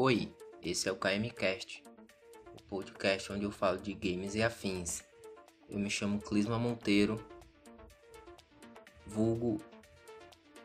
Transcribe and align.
Oi, 0.00 0.32
esse 0.62 0.88
é 0.88 0.92
o 0.92 0.96
KMCast, 0.96 1.82
o 2.54 2.62
podcast 2.68 3.32
onde 3.32 3.42
eu 3.42 3.50
falo 3.50 3.78
de 3.78 3.92
games 3.92 4.36
e 4.36 4.42
afins. 4.44 5.02
Eu 5.68 5.76
me 5.76 5.90
chamo 5.90 6.22
Clisma 6.22 6.56
Monteiro, 6.56 7.16
vulgo 9.04 9.60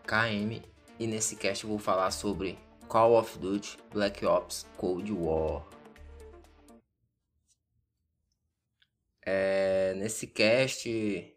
KM, 0.06 0.62
e 1.00 1.08
nesse 1.08 1.36
cast 1.36 1.64
eu 1.64 1.70
vou 1.72 1.80
falar 1.80 2.12
sobre 2.12 2.60
Call 2.88 3.18
of 3.18 3.40
Duty 3.40 3.80
Black 3.92 4.24
Ops 4.24 4.68
Cold 4.78 5.12
War. 5.12 5.68
É, 9.24 9.96
nesse 9.96 10.28
cast 10.28 11.36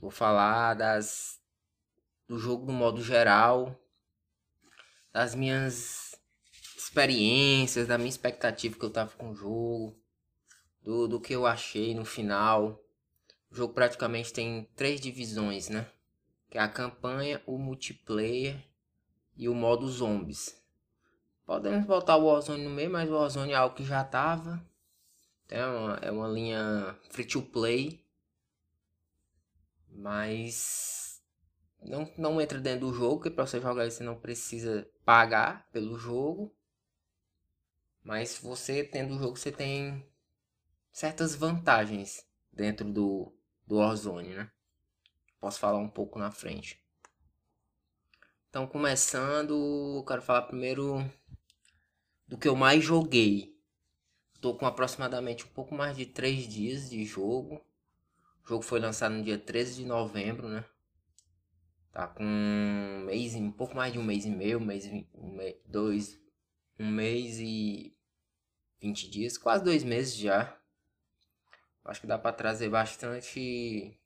vou 0.00 0.10
falar 0.10 0.74
das 0.74 1.40
do 2.26 2.36
jogo 2.36 2.66
no 2.66 2.72
modo 2.72 3.00
geral, 3.00 3.80
das 5.12 5.36
minhas 5.36 6.07
experiências, 6.88 7.86
da 7.86 7.98
minha 7.98 8.08
expectativa 8.08 8.78
que 8.78 8.84
eu 8.84 8.90
tava 8.90 9.10
com 9.16 9.30
o 9.30 9.34
jogo, 9.34 9.94
do, 10.82 11.06
do 11.06 11.20
que 11.20 11.34
eu 11.34 11.46
achei 11.46 11.94
no 11.94 12.04
final. 12.04 12.82
O 13.50 13.54
jogo 13.54 13.74
praticamente 13.74 14.32
tem 14.32 14.68
três 14.74 15.00
divisões, 15.00 15.68
né? 15.68 15.86
Que 16.50 16.58
é 16.58 16.60
a 16.62 16.68
campanha, 16.68 17.42
o 17.46 17.58
multiplayer 17.58 18.56
e 19.36 19.48
o 19.48 19.54
modo 19.54 19.86
zombies. 19.88 20.58
Podemos 21.44 21.86
botar 21.86 22.16
o 22.16 22.26
Warzone 22.26 22.64
no 22.64 22.70
meio, 22.70 22.90
mas 22.90 23.08
o 23.08 23.14
Warzone 23.14 23.52
é 23.52 23.56
algo 23.56 23.76
que 23.76 23.84
já 23.84 24.02
tava. 24.02 24.62
É 25.48 25.64
uma, 25.64 25.94
é 25.96 26.10
uma 26.10 26.28
linha 26.28 26.98
free 27.10 27.24
to 27.24 27.42
play. 27.42 28.04
Mas 29.90 31.22
não, 31.82 32.10
não 32.16 32.40
entra 32.40 32.58
dentro 32.58 32.88
do 32.88 32.94
jogo, 32.94 33.22
que 33.22 33.30
para 33.30 33.46
você 33.46 33.60
jogar 33.60 33.90
você 33.90 34.02
não 34.02 34.18
precisa 34.18 34.88
pagar 35.04 35.68
pelo 35.70 35.98
jogo. 35.98 36.54
Mas 38.08 38.38
você 38.38 38.82
tendo 38.82 39.14
o 39.14 39.18
jogo, 39.18 39.36
você 39.36 39.52
tem 39.52 40.02
certas 40.90 41.34
vantagens 41.34 42.26
dentro 42.50 42.90
do, 42.90 43.30
do 43.66 43.76
Warzone, 43.76 44.30
né? 44.30 44.50
Posso 45.38 45.60
falar 45.60 45.76
um 45.76 45.90
pouco 45.90 46.18
na 46.18 46.30
frente. 46.30 46.82
Então, 48.48 48.66
começando, 48.66 50.02
quero 50.08 50.22
falar 50.22 50.46
primeiro 50.46 51.04
do 52.26 52.38
que 52.38 52.48
eu 52.48 52.56
mais 52.56 52.82
joguei. 52.82 53.54
Tô 54.40 54.54
com 54.54 54.64
aproximadamente 54.64 55.44
um 55.44 55.48
pouco 55.48 55.74
mais 55.74 55.94
de 55.94 56.06
3 56.06 56.48
dias 56.48 56.88
de 56.88 57.04
jogo. 57.04 57.56
O 58.42 58.48
jogo 58.48 58.62
foi 58.62 58.80
lançado 58.80 59.16
no 59.16 59.22
dia 59.22 59.38
13 59.38 59.82
de 59.82 59.84
novembro, 59.84 60.48
né? 60.48 60.64
Tá 61.92 62.06
com 62.06 62.24
um 62.24 63.04
mês, 63.04 63.34
um 63.34 63.52
pouco 63.52 63.76
mais 63.76 63.92
de 63.92 63.98
um 63.98 64.02
mês 64.02 64.24
e 64.24 64.30
meio, 64.30 64.56
um 64.56 64.64
mês, 64.64 64.86
um 64.86 65.36
mês, 65.36 65.56
dois, 65.66 66.18
um 66.78 66.90
mês 66.90 67.38
e 67.38 67.97
20 68.80 69.10
dias, 69.10 69.38
quase 69.38 69.64
dois 69.64 69.82
meses 69.84 70.14
já. 70.16 70.56
Acho 71.84 72.00
que 72.00 72.06
dá 72.06 72.18
para 72.18 72.36
trazer 72.36 72.68
bastante 72.68 73.98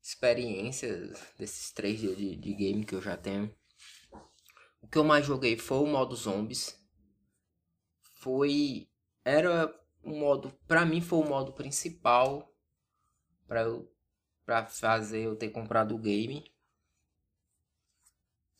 experiência 0.00 1.12
desses 1.38 1.72
três 1.72 2.00
dias 2.00 2.16
de, 2.16 2.36
de 2.36 2.54
game 2.54 2.84
que 2.84 2.94
eu 2.94 3.02
já 3.02 3.16
tenho. 3.16 3.54
O 4.80 4.88
que 4.88 4.98
eu 4.98 5.04
mais 5.04 5.24
joguei 5.24 5.56
foi 5.56 5.78
o 5.78 5.86
modo 5.86 6.14
zombies. 6.14 6.80
Foi 8.14 8.88
era 9.24 9.74
um 10.04 10.18
modo, 10.18 10.52
para 10.66 10.84
mim 10.84 11.00
foi 11.00 11.20
o 11.20 11.28
modo 11.28 11.52
principal 11.52 12.52
para 13.46 13.62
eu 13.62 13.92
para 14.44 14.66
fazer 14.66 15.22
eu 15.22 15.36
ter 15.36 15.50
comprado 15.50 15.94
o 15.94 15.98
game. 15.98 16.44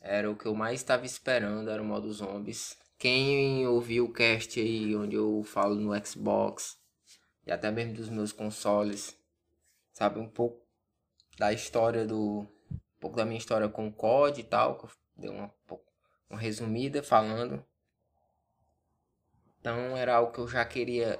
Era 0.00 0.30
o 0.30 0.36
que 0.36 0.46
eu 0.46 0.54
mais 0.54 0.80
estava 0.80 1.04
esperando, 1.06 1.70
era 1.70 1.82
o 1.82 1.84
modo 1.84 2.12
zombies. 2.12 2.76
Quem 3.02 3.66
ouviu 3.66 4.04
o 4.04 4.12
cast 4.12 4.60
aí 4.60 4.94
onde 4.94 5.16
eu 5.16 5.42
falo 5.42 5.74
no 5.74 5.90
Xbox 6.06 6.78
e 7.44 7.50
até 7.50 7.68
mesmo 7.68 7.94
dos 7.94 8.08
meus 8.08 8.30
consoles, 8.30 9.18
sabe 9.92 10.20
um 10.20 10.28
pouco 10.28 10.64
da 11.36 11.52
história 11.52 12.06
do 12.06 12.46
um 12.70 13.00
pouco 13.00 13.16
da 13.16 13.24
minha 13.24 13.38
história 13.38 13.68
com 13.68 13.88
o 13.88 13.92
COD 13.92 14.42
e 14.42 14.44
tal, 14.44 14.78
que 14.78 14.84
eu 14.84 14.90
dei 15.16 15.30
uma 15.30 15.52
uma 16.30 16.38
resumida 16.38 17.02
falando 17.02 17.66
então 19.58 19.96
era 19.96 20.14
algo 20.14 20.30
que 20.30 20.38
eu 20.38 20.46
já 20.46 20.64
queria 20.64 21.18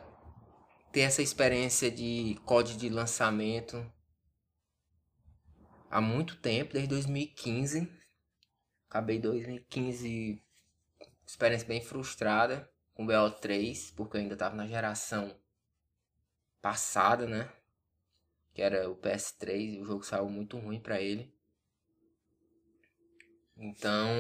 ter 0.93 1.01
essa 1.01 1.21
experiência 1.21 1.91
de 1.91 2.41
código 2.45 2.79
de 2.79 2.89
lançamento 2.91 3.85
há 5.91 6.01
muito 6.01 6.37
tempo, 6.37 6.75
desde 6.75 6.91
2015. 6.91 7.93
Acabei 8.89 9.19
2015 9.19 10.41
experiência 11.33 11.67
bem 11.67 11.81
frustrada 11.81 12.71
com 12.93 13.05
o 13.05 13.07
BO3, 13.07 13.95
porque 13.97 14.19
eu 14.19 14.21
ainda 14.21 14.35
estava 14.35 14.55
na 14.55 14.67
geração 14.67 15.35
passada, 16.61 17.27
né? 17.27 17.51
Que 18.53 18.61
era 18.61 18.89
o 18.91 18.97
PS3, 18.97 19.77
e 19.77 19.81
o 19.81 19.85
jogo 19.87 20.05
saiu 20.05 20.29
muito 20.29 20.59
ruim 20.59 20.79
para 20.79 21.01
ele. 21.01 21.35
Então, 23.57 24.11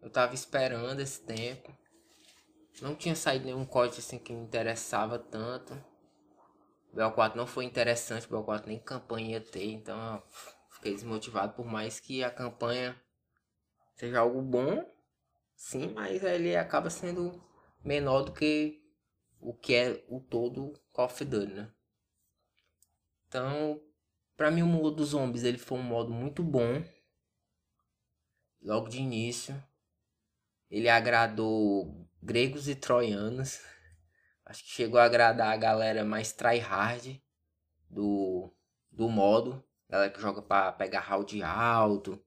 eu 0.00 0.08
tava 0.10 0.32
esperando 0.32 1.00
esse 1.00 1.20
tempo. 1.22 1.76
Não 2.80 2.94
tinha 2.94 3.16
saído 3.16 3.46
nenhum 3.46 3.66
código 3.66 3.98
assim 3.98 4.18
que 4.18 4.32
me 4.32 4.44
interessava 4.44 5.18
tanto. 5.18 5.74
O 6.92 6.96
BO4 6.96 7.34
não 7.34 7.48
foi 7.48 7.64
interessante, 7.64 8.26
o 8.26 8.30
BO4 8.30 8.66
nem 8.66 8.78
campanha 8.78 9.32
ia 9.32 9.40
ter, 9.40 9.72
então 9.72 10.22
fiquei 10.70 10.94
desmotivado 10.94 11.54
por 11.54 11.66
mais 11.66 11.98
que 11.98 12.22
a 12.22 12.30
campanha 12.30 13.00
seja 13.96 14.20
algo 14.20 14.40
bom, 14.40 14.93
sim, 15.54 15.92
mas 15.92 16.22
ele 16.22 16.56
acaba 16.56 16.90
sendo 16.90 17.42
menor 17.82 18.22
do 18.22 18.32
que 18.32 18.82
o 19.40 19.52
que 19.52 19.74
é 19.74 20.04
o 20.08 20.20
todo 20.20 20.72
Call 20.92 21.06
of 21.06 21.24
Duty, 21.24 21.52
né? 21.52 21.70
Então, 23.28 23.80
para 24.36 24.50
mim 24.50 24.62
o 24.62 24.66
modo 24.66 24.96
dos 24.96 25.08
zombies 25.10 25.44
ele 25.44 25.58
foi 25.58 25.78
um 25.78 25.82
modo 25.82 26.10
muito 26.10 26.42
bom. 26.42 26.82
Logo 28.62 28.88
de 28.88 28.98
início, 28.98 29.62
ele 30.70 30.88
agradou 30.88 32.08
gregos 32.22 32.68
e 32.68 32.74
troianos. 32.74 33.60
Acho 34.46 34.62
que 34.64 34.70
chegou 34.70 34.98
a 34.98 35.04
agradar 35.04 35.52
a 35.52 35.56
galera 35.56 36.04
mais 36.04 36.32
tryhard 36.32 37.22
do, 37.90 38.52
do 38.90 39.08
modo. 39.08 39.62
Galera 39.88 40.10
que 40.10 40.20
joga 40.20 40.42
para 40.42 40.72
pegar 40.72 41.00
round 41.00 41.42
alto. 41.42 42.24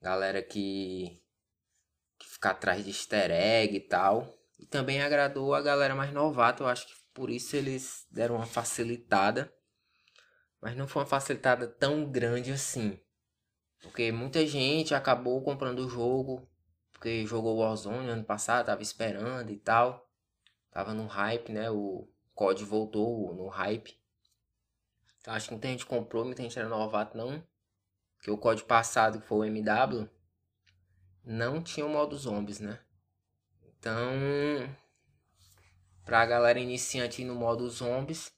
Galera 0.00 0.42
que, 0.42 1.22
que 2.46 2.50
fica 2.50 2.50
atrás 2.50 2.84
de 2.84 2.90
easter 2.90 3.30
egg 3.30 3.76
e 3.76 3.80
tal. 3.80 4.32
E 4.58 4.66
também 4.66 5.02
agradou 5.02 5.54
a 5.54 5.60
galera 5.60 5.94
mais 5.94 6.12
novata. 6.12 6.62
Eu 6.62 6.68
acho 6.68 6.86
que 6.86 6.94
por 7.12 7.30
isso 7.30 7.56
eles 7.56 8.06
deram 8.10 8.36
uma 8.36 8.46
facilitada. 8.46 9.52
Mas 10.60 10.76
não 10.76 10.86
foi 10.86 11.02
uma 11.02 11.08
facilitada 11.08 11.66
tão 11.66 12.10
grande 12.10 12.52
assim. 12.52 12.98
Porque 13.82 14.10
muita 14.12 14.46
gente 14.46 14.94
acabou 14.94 15.42
comprando 15.42 15.80
o 15.80 15.88
jogo 15.88 16.48
porque 16.92 17.26
jogou 17.26 17.58
Warzone 17.58 18.08
ano 18.08 18.24
passado, 18.24 18.66
tava 18.66 18.80
esperando 18.80 19.50
e 19.50 19.58
tal. 19.58 20.08
Tava 20.70 20.94
no 20.94 21.06
hype, 21.06 21.52
né? 21.52 21.70
O 21.70 22.08
COD 22.34 22.64
voltou 22.64 23.34
no 23.34 23.48
hype. 23.48 24.00
Então 25.20 25.34
acho 25.34 25.48
que 25.48 25.52
muita 25.52 25.68
gente 25.68 25.84
comprou, 25.84 26.24
muita 26.24 26.42
gente 26.42 26.58
era 26.58 26.68
novato, 26.68 27.16
não. 27.16 27.42
Porque 28.16 28.30
o 28.30 28.38
COD 28.38 28.64
passado, 28.64 29.20
que 29.20 29.26
foi 29.26 29.50
o 29.50 29.50
MW, 29.50 30.08
não 31.26 31.60
tinha 31.60 31.84
o 31.84 31.88
modo 31.88 32.16
zombies, 32.16 32.60
né? 32.60 32.78
Então, 33.64 34.12
pra 36.04 36.24
galera 36.24 36.60
iniciante 36.60 37.24
no 37.24 37.34
modo 37.34 37.68
zombies, 37.68 38.32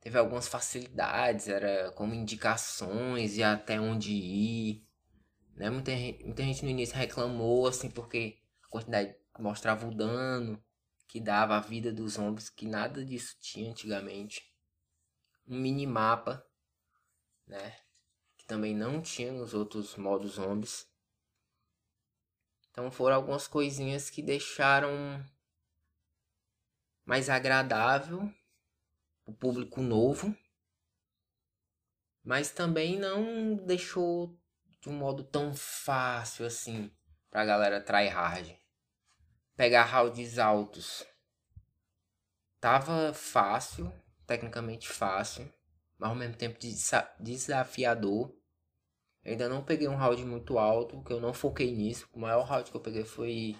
teve 0.00 0.18
algumas 0.18 0.48
facilidades, 0.48 1.46
era 1.46 1.92
como 1.92 2.14
indicações 2.14 3.36
e 3.36 3.42
até 3.42 3.78
onde 3.78 4.12
ir. 4.12 4.88
Né? 5.54 5.68
Muita, 5.68 5.92
muita 6.24 6.42
gente 6.42 6.64
no 6.64 6.70
início 6.70 6.96
reclamou, 6.96 7.66
assim, 7.66 7.90
porque 7.90 8.38
a 8.64 8.68
quantidade 8.68 9.14
mostrava 9.38 9.86
o 9.86 9.94
dano 9.94 10.62
que 11.06 11.20
dava 11.20 11.56
a 11.56 11.60
vida 11.60 11.92
dos 11.92 12.14
zombies, 12.14 12.48
que 12.48 12.66
nada 12.66 13.04
disso 13.04 13.36
tinha 13.38 13.70
antigamente. 13.70 14.50
Um 15.46 15.60
minimapa, 15.60 16.42
né? 17.46 17.76
Que 18.38 18.46
também 18.46 18.74
não 18.74 19.02
tinha 19.02 19.30
nos 19.30 19.52
outros 19.52 19.94
modos 19.96 20.32
zombies. 20.32 20.90
Então 22.72 22.90
foram 22.90 23.16
algumas 23.16 23.46
coisinhas 23.46 24.08
que 24.08 24.22
deixaram 24.22 24.90
mais 27.04 27.28
agradável 27.28 28.32
o 29.26 29.32
público 29.32 29.82
novo, 29.82 30.34
mas 32.24 32.50
também 32.50 32.98
não 32.98 33.54
deixou 33.56 34.34
de 34.80 34.88
um 34.88 34.94
modo 34.94 35.22
tão 35.22 35.54
fácil 35.54 36.46
assim 36.46 36.90
pra 37.30 37.44
galera 37.44 37.80
tryhard. 37.80 38.58
Pegar 39.54 39.84
rounds 39.84 40.38
altos. 40.38 41.06
Tava 42.58 43.12
fácil, 43.12 43.92
tecnicamente 44.26 44.88
fácil, 44.88 45.52
mas 45.98 46.08
ao 46.08 46.16
mesmo 46.16 46.36
tempo 46.36 46.58
desafiador. 47.20 48.34
Ainda 49.24 49.48
não 49.48 49.62
peguei 49.62 49.86
um 49.86 49.96
round 49.96 50.24
muito 50.24 50.58
alto, 50.58 51.02
que 51.02 51.12
eu 51.12 51.20
não 51.20 51.32
foquei 51.32 51.74
nisso. 51.74 52.08
O 52.12 52.18
maior 52.18 52.44
round 52.44 52.70
que 52.70 52.76
eu 52.76 52.80
peguei 52.80 53.04
foi 53.04 53.56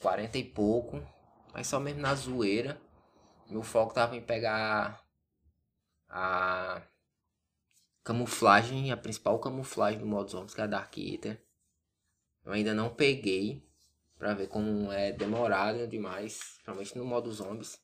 40 0.00 0.38
e 0.38 0.44
pouco, 0.44 1.00
mas 1.52 1.66
só 1.66 1.78
mesmo 1.78 2.00
na 2.00 2.14
zoeira. 2.14 2.80
Meu 3.48 3.62
foco 3.62 3.94
tava 3.94 4.16
em 4.16 4.20
pegar 4.20 5.02
a 6.08 6.82
camuflagem, 8.02 8.90
a 8.90 8.96
principal 8.96 9.38
camuflagem 9.38 10.00
do 10.00 10.06
modo 10.06 10.30
zombies, 10.30 10.54
que 10.54 10.60
é 10.60 10.64
a 10.64 10.66
Dark 10.66 10.96
Eater. 10.98 11.40
Eu 12.44 12.52
ainda 12.52 12.74
não 12.74 12.94
peguei 12.94 13.62
pra 14.18 14.34
ver 14.34 14.48
como 14.48 14.90
é 14.90 15.12
demorado 15.12 15.86
demais, 15.86 16.38
principalmente 16.54 16.98
no 16.98 17.04
modo 17.04 17.30
zombies. 17.30 17.80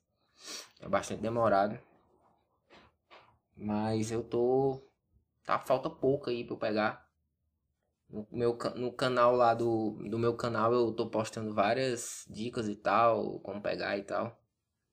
É 0.81 0.89
bastante 0.89 1.21
demorado. 1.21 1.79
Mas 3.57 4.11
eu 4.11 4.23
tô. 4.23 4.83
Tá 5.45 5.59
falta 5.59 5.91
pouco 5.91 6.31
aí 6.31 6.45
pra 6.45 6.55
eu 6.55 6.59
pegar. 6.59 7.11
No, 8.09 8.27
meu, 8.31 8.59
no 8.77 8.93
canal 8.93 9.35
lá 9.35 9.55
do, 9.55 9.93
do 10.09 10.19
meu 10.19 10.37
canal 10.37 10.73
eu 10.73 10.93
tô 10.93 11.09
postando 11.09 11.55
várias 11.55 12.25
dicas 12.29 12.69
e 12.69 12.77
tal, 12.77 13.41
como 13.41 13.61
pegar 13.63 13.97
e 13.99 14.03
tal. 14.03 14.39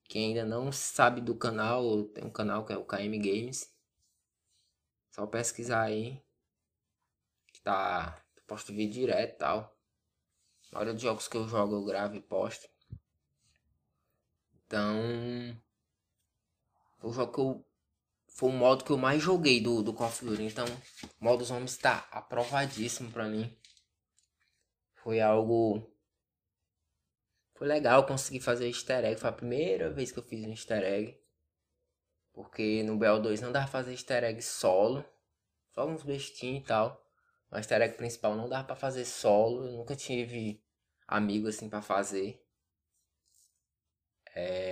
Quem 0.06 0.30
ainda 0.30 0.46
não 0.46 0.72
sabe 0.72 1.22
do 1.22 1.36
canal, 1.36 2.04
tem 2.06 2.26
um 2.26 2.30
canal 2.30 2.66
que 2.66 2.74
é 2.74 2.78
o 2.78 2.86
KM 2.86 3.18
Games. 3.18 3.74
Só 5.12 5.26
pesquisar 5.26 5.84
aí. 5.84 6.22
Tá. 7.64 8.22
Posto 8.48 8.74
vídeo 8.74 8.94
direto 8.94 9.36
e 9.36 9.38
tal. 9.38 9.78
Na 10.72 10.80
hora 10.80 10.94
de 10.94 11.02
jogos 11.02 11.28
que 11.28 11.38
eu 11.38 11.48
jogo 11.48 11.76
eu 11.76 11.86
gravo 11.86 12.16
e 12.16 12.22
posto. 12.22 12.68
Então. 14.66 15.00
O 17.04 17.12
jogo 17.12 17.34
que 17.34 17.40
eu. 17.40 17.66
Foi 18.32 18.50
o 18.50 18.54
modo 18.54 18.84
que 18.84 18.92
eu 18.92 18.98
mais 18.98 19.22
joguei 19.22 19.62
do, 19.62 19.84
do 19.84 19.94
Call 19.94 20.08
of 20.08 20.26
Duty. 20.26 20.44
Então, 20.44 20.66
o 20.66 21.24
modo 21.24 21.44
zombies 21.44 21.72
está 21.74 22.08
aprovadíssimo 22.12 23.12
pra 23.12 23.28
mim. 23.28 23.56
Foi 24.96 25.20
algo 25.20 25.92
foi 27.62 27.68
legal 27.68 28.08
conseguir 28.08 28.40
fazer 28.40 28.66
easter 28.66 29.06
egg. 29.06 29.22
Foi 29.22 29.30
a 29.30 29.34
primeira 29.34 29.88
vez 29.92 30.12
que 30.12 30.18
eu 30.18 30.24
fiz 30.24 30.44
um 30.44 30.50
easter 30.50 30.84
egg. 30.84 31.16
Porque 32.34 32.82
no 32.82 32.98
BO2 32.98 33.40
não 33.40 33.52
dá 33.52 33.60
pra 33.60 33.68
fazer 33.68 33.92
easter 33.92 34.24
egg 34.24 34.42
solo. 34.42 35.06
Só 35.70 35.88
uns 35.88 36.02
bestinhos 36.02 36.64
e 36.64 36.66
tal. 36.66 37.08
O 37.52 37.58
easter 37.58 37.80
egg 37.80 37.96
principal 37.98 38.36
não 38.36 38.50
dá 38.50 38.64
pra 38.64 38.76
fazer 38.76 39.06
solo. 39.06 39.64
Eu 39.64 39.74
nunca 39.74 39.96
tive 39.96 40.60
amigo 41.08 41.48
assim 41.48 41.70
pra 41.70 41.84
fazer. 41.84 42.44
É... 44.34 44.71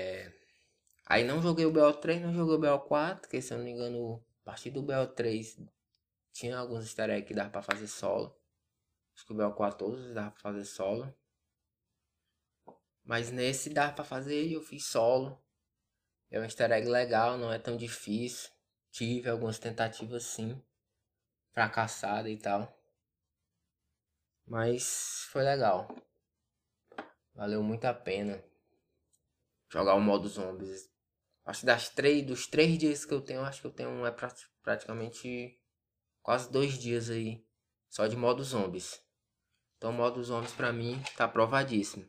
Aí 1.09 1.23
não 1.23 1.41
joguei 1.41 1.65
o 1.65 1.73
BO3, 1.73 2.21
não 2.21 2.33
joguei 2.33 2.55
o 2.55 2.79
BO4. 2.79 3.27
Que 3.27 3.41
se 3.41 3.51
eu 3.51 3.57
não 3.57 3.65
me 3.65 3.71
engano, 3.71 4.23
a 4.43 4.45
partir 4.45 4.69
do 4.69 4.83
BO3 4.83 5.67
tinha 6.31 6.57
alguns 6.57 6.85
easter 6.85 7.09
eggs 7.09 7.27
que 7.27 7.33
dava 7.33 7.49
pra 7.49 7.63
fazer 7.63 7.87
solo. 7.87 8.39
Acho 9.15 9.25
que 9.25 9.33
o 9.33 9.35
BO4 9.35 9.75
todos 9.75 10.13
dava 10.13 10.29
pra 10.29 10.39
fazer 10.39 10.65
solo. 10.65 11.11
Mas 13.03 13.31
nesse 13.31 13.71
dá 13.71 13.91
para 13.91 14.05
fazer 14.05 14.45
e 14.45 14.53
eu 14.53 14.61
fiz 14.61 14.85
solo. 14.85 15.43
É 16.29 16.39
um 16.39 16.43
easter 16.43 16.71
egg 16.71 16.87
legal, 16.87 17.39
não 17.39 17.51
é 17.51 17.57
tão 17.57 17.75
difícil. 17.75 18.51
Tive 18.91 19.29
algumas 19.29 19.57
tentativas 19.57 20.23
sim. 20.25 20.61
Fracassada 21.51 22.29
e 22.29 22.37
tal. 22.37 22.71
Mas 24.45 25.27
foi 25.31 25.41
legal. 25.41 25.87
Valeu 27.33 27.63
muito 27.63 27.85
a 27.85 27.93
pena. 27.95 28.43
Jogar 29.71 29.95
o 29.95 30.01
modo 30.01 30.27
zombies. 30.27 30.98
Acho 31.49 31.61
que 31.61 31.65
das 31.65 31.89
três, 31.89 32.23
dos 32.23 32.45
três 32.45 32.77
dias 32.77 33.03
que 33.03 33.11
eu 33.11 33.21
tenho, 33.21 33.41
acho 33.41 33.61
que 33.61 33.65
eu 33.65 33.71
tenho 33.71 34.05
é 34.05 34.15
praticamente 34.61 35.59
quase 36.21 36.51
dois 36.51 36.77
dias 36.77 37.09
aí. 37.09 37.43
Só 37.89 38.05
de 38.05 38.15
modo 38.15 38.43
zombies. 38.43 39.01
Então 39.75 39.91
modo 39.91 40.23
zombies 40.23 40.53
pra 40.53 40.71
mim 40.71 41.01
tá 41.17 41.25
aprovadíssimo. 41.25 42.07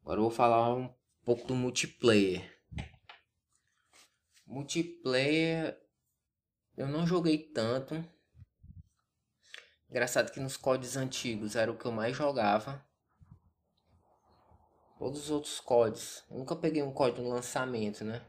Agora 0.00 0.20
eu 0.20 0.22
vou 0.22 0.30
falar 0.30 0.74
um 0.74 0.90
pouco 1.22 1.46
do 1.46 1.54
multiplayer. 1.54 2.50
Multiplayer 4.46 5.78
eu 6.78 6.88
não 6.88 7.06
joguei 7.06 7.36
tanto. 7.36 7.94
Engraçado 9.90 10.32
que 10.32 10.40
nos 10.40 10.56
códigos 10.56 10.96
antigos 10.96 11.54
era 11.54 11.70
o 11.70 11.76
que 11.76 11.84
eu 11.84 11.92
mais 11.92 12.16
jogava. 12.16 12.82
Todos 14.98 15.24
os 15.24 15.30
outros 15.30 15.60
códigos. 15.60 16.24
Eu 16.30 16.38
nunca 16.38 16.56
peguei 16.56 16.82
um 16.82 16.92
código 16.92 17.22
no 17.22 17.28
lançamento, 17.28 18.04
né? 18.04 18.24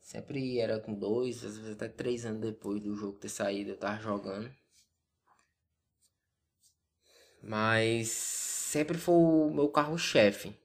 Sempre 0.00 0.58
era 0.58 0.80
com 0.80 0.94
dois, 0.94 1.44
às 1.44 1.56
vezes 1.56 1.76
até 1.76 1.88
três 1.88 2.24
anos 2.24 2.40
depois 2.40 2.82
do 2.82 2.94
jogo 2.94 3.18
ter 3.18 3.28
saído 3.28 3.70
eu 3.70 3.76
tava 3.76 4.00
jogando. 4.00 4.52
Mas 7.42 8.08
sempre 8.08 8.98
foi 8.98 9.14
o 9.14 9.50
meu 9.50 9.68
carro-chefe. 9.68 10.58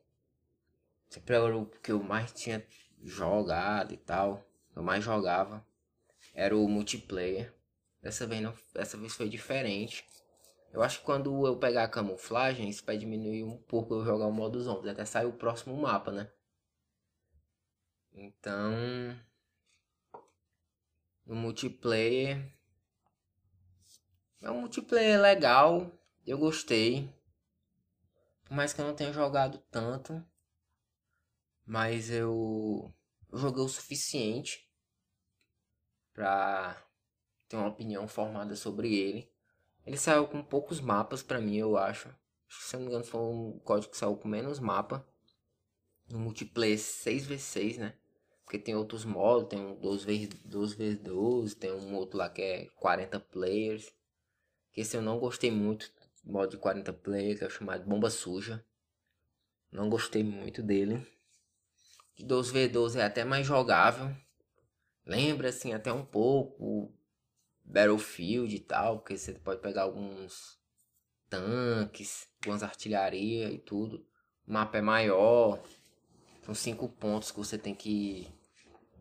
Sempre 1.09 1.35
era 1.35 1.57
o 1.57 1.65
que 1.65 1.91
eu 1.91 2.01
mais 2.01 2.31
tinha 2.31 2.65
jogado 3.03 3.93
e 3.93 3.97
tal. 3.97 4.43
Eu 4.75 4.83
mais 4.83 5.03
jogava. 5.03 5.65
Era 6.33 6.57
o 6.57 6.67
multiplayer. 6.67 7.53
Dessa 8.01 8.27
vez 8.27 8.41
não, 8.41 8.53
dessa 8.73 8.97
vez 8.97 9.13
foi 9.13 9.29
diferente. 9.29 10.05
Eu 10.75 10.83
acho 10.83 10.99
que 10.99 11.05
quando 11.05 11.47
eu 11.47 11.57
pegar 11.57 11.85
a 11.85 11.89
camuflagem, 11.89 12.67
isso 12.67 12.83
vai 12.85 12.97
diminuir 12.97 13.43
um 13.45 13.55
pouco 13.55 13.93
eu 13.93 14.03
jogar 14.03 14.27
o 14.27 14.31
modo 14.31 14.61
zombies. 14.61 14.91
Até 14.91 15.05
sair 15.05 15.25
o 15.25 15.31
próximo 15.31 15.73
mapa, 15.77 16.11
né? 16.11 16.29
Então. 18.11 19.17
No 21.25 21.33
multiplayer. 21.33 22.53
É 24.41 24.51
um 24.51 24.59
multiplayer 24.59 25.17
legal. 25.21 25.97
Eu 26.27 26.37
gostei. 26.37 27.09
Por 28.43 28.53
mais 28.53 28.73
que 28.73 28.81
eu 28.81 28.85
não 28.85 28.93
tenha 28.93 29.13
jogado 29.13 29.59
tanto. 29.71 30.21
Mas 31.65 32.09
eu, 32.09 32.93
eu 33.31 33.37
joguei 33.37 33.63
o 33.63 33.69
suficiente 33.69 34.69
pra 36.11 36.85
ter 37.47 37.55
uma 37.55 37.69
opinião 37.69 38.09
formada 38.09 38.57
sobre 38.57 38.93
ele. 38.93 39.34
Ele 39.85 39.97
saiu 39.97 40.27
com 40.27 40.41
poucos 40.41 40.81
mapas 40.81 41.21
para 41.21 41.39
mim, 41.39 41.57
eu 41.57 41.77
acho. 41.77 42.09
Se 42.49 42.75
não 42.75 42.81
me 42.81 42.87
engano, 42.87 43.03
foi 43.03 43.21
um 43.21 43.59
código 43.59 43.91
que 43.91 43.97
saiu 43.97 44.15
com 44.15 44.27
menos 44.27 44.59
mapa. 44.59 45.07
No 46.09 46.19
multiplayer 46.19 46.77
6v6, 46.77 47.77
né? 47.77 47.93
Porque 48.43 48.59
tem 48.59 48.75
outros 48.75 49.05
modos, 49.05 49.49
tem 49.49 49.59
um 49.59 49.75
2x12, 49.79 51.55
tem 51.55 51.71
um 51.71 51.95
outro 51.95 52.17
lá 52.17 52.29
que 52.29 52.41
é 52.41 52.65
40 52.75 53.19
players. 53.19 53.91
Que 54.71 54.81
esse 54.81 54.95
eu 54.95 55.01
não 55.01 55.19
gostei 55.19 55.51
muito, 55.51 55.91
modo 56.23 56.51
de 56.51 56.57
40 56.57 56.93
players, 56.93 57.39
que 57.39 57.45
é 57.45 57.49
chamado 57.49 57.85
Bomba 57.85 58.09
Suja. 58.09 58.63
Não 59.71 59.89
gostei 59.89 60.23
muito 60.23 60.61
dele. 60.61 61.05
De 62.15 62.25
2v12 62.25 62.97
é 62.97 63.03
até 63.03 63.23
mais 63.23 63.45
jogável. 63.45 64.15
Lembra 65.05 65.49
assim 65.49 65.73
até 65.73 65.91
um 65.91 66.05
pouco 66.05 66.93
Battlefield 67.65 68.55
e 68.55 68.59
tal, 68.59 68.99
porque 68.99 69.17
você 69.17 69.33
pode 69.33 69.61
pegar 69.61 69.83
alguns 69.83 70.59
tanques, 71.29 72.29
algumas 72.41 72.63
artilharia 72.63 73.49
e 73.49 73.57
tudo. 73.57 74.05
O 74.47 74.53
mapa 74.53 74.77
é 74.77 74.81
maior. 74.81 75.61
São 76.43 76.53
cinco 76.53 76.87
pontos 76.87 77.31
que 77.31 77.37
você 77.37 77.57
tem 77.57 77.73
que 77.73 78.31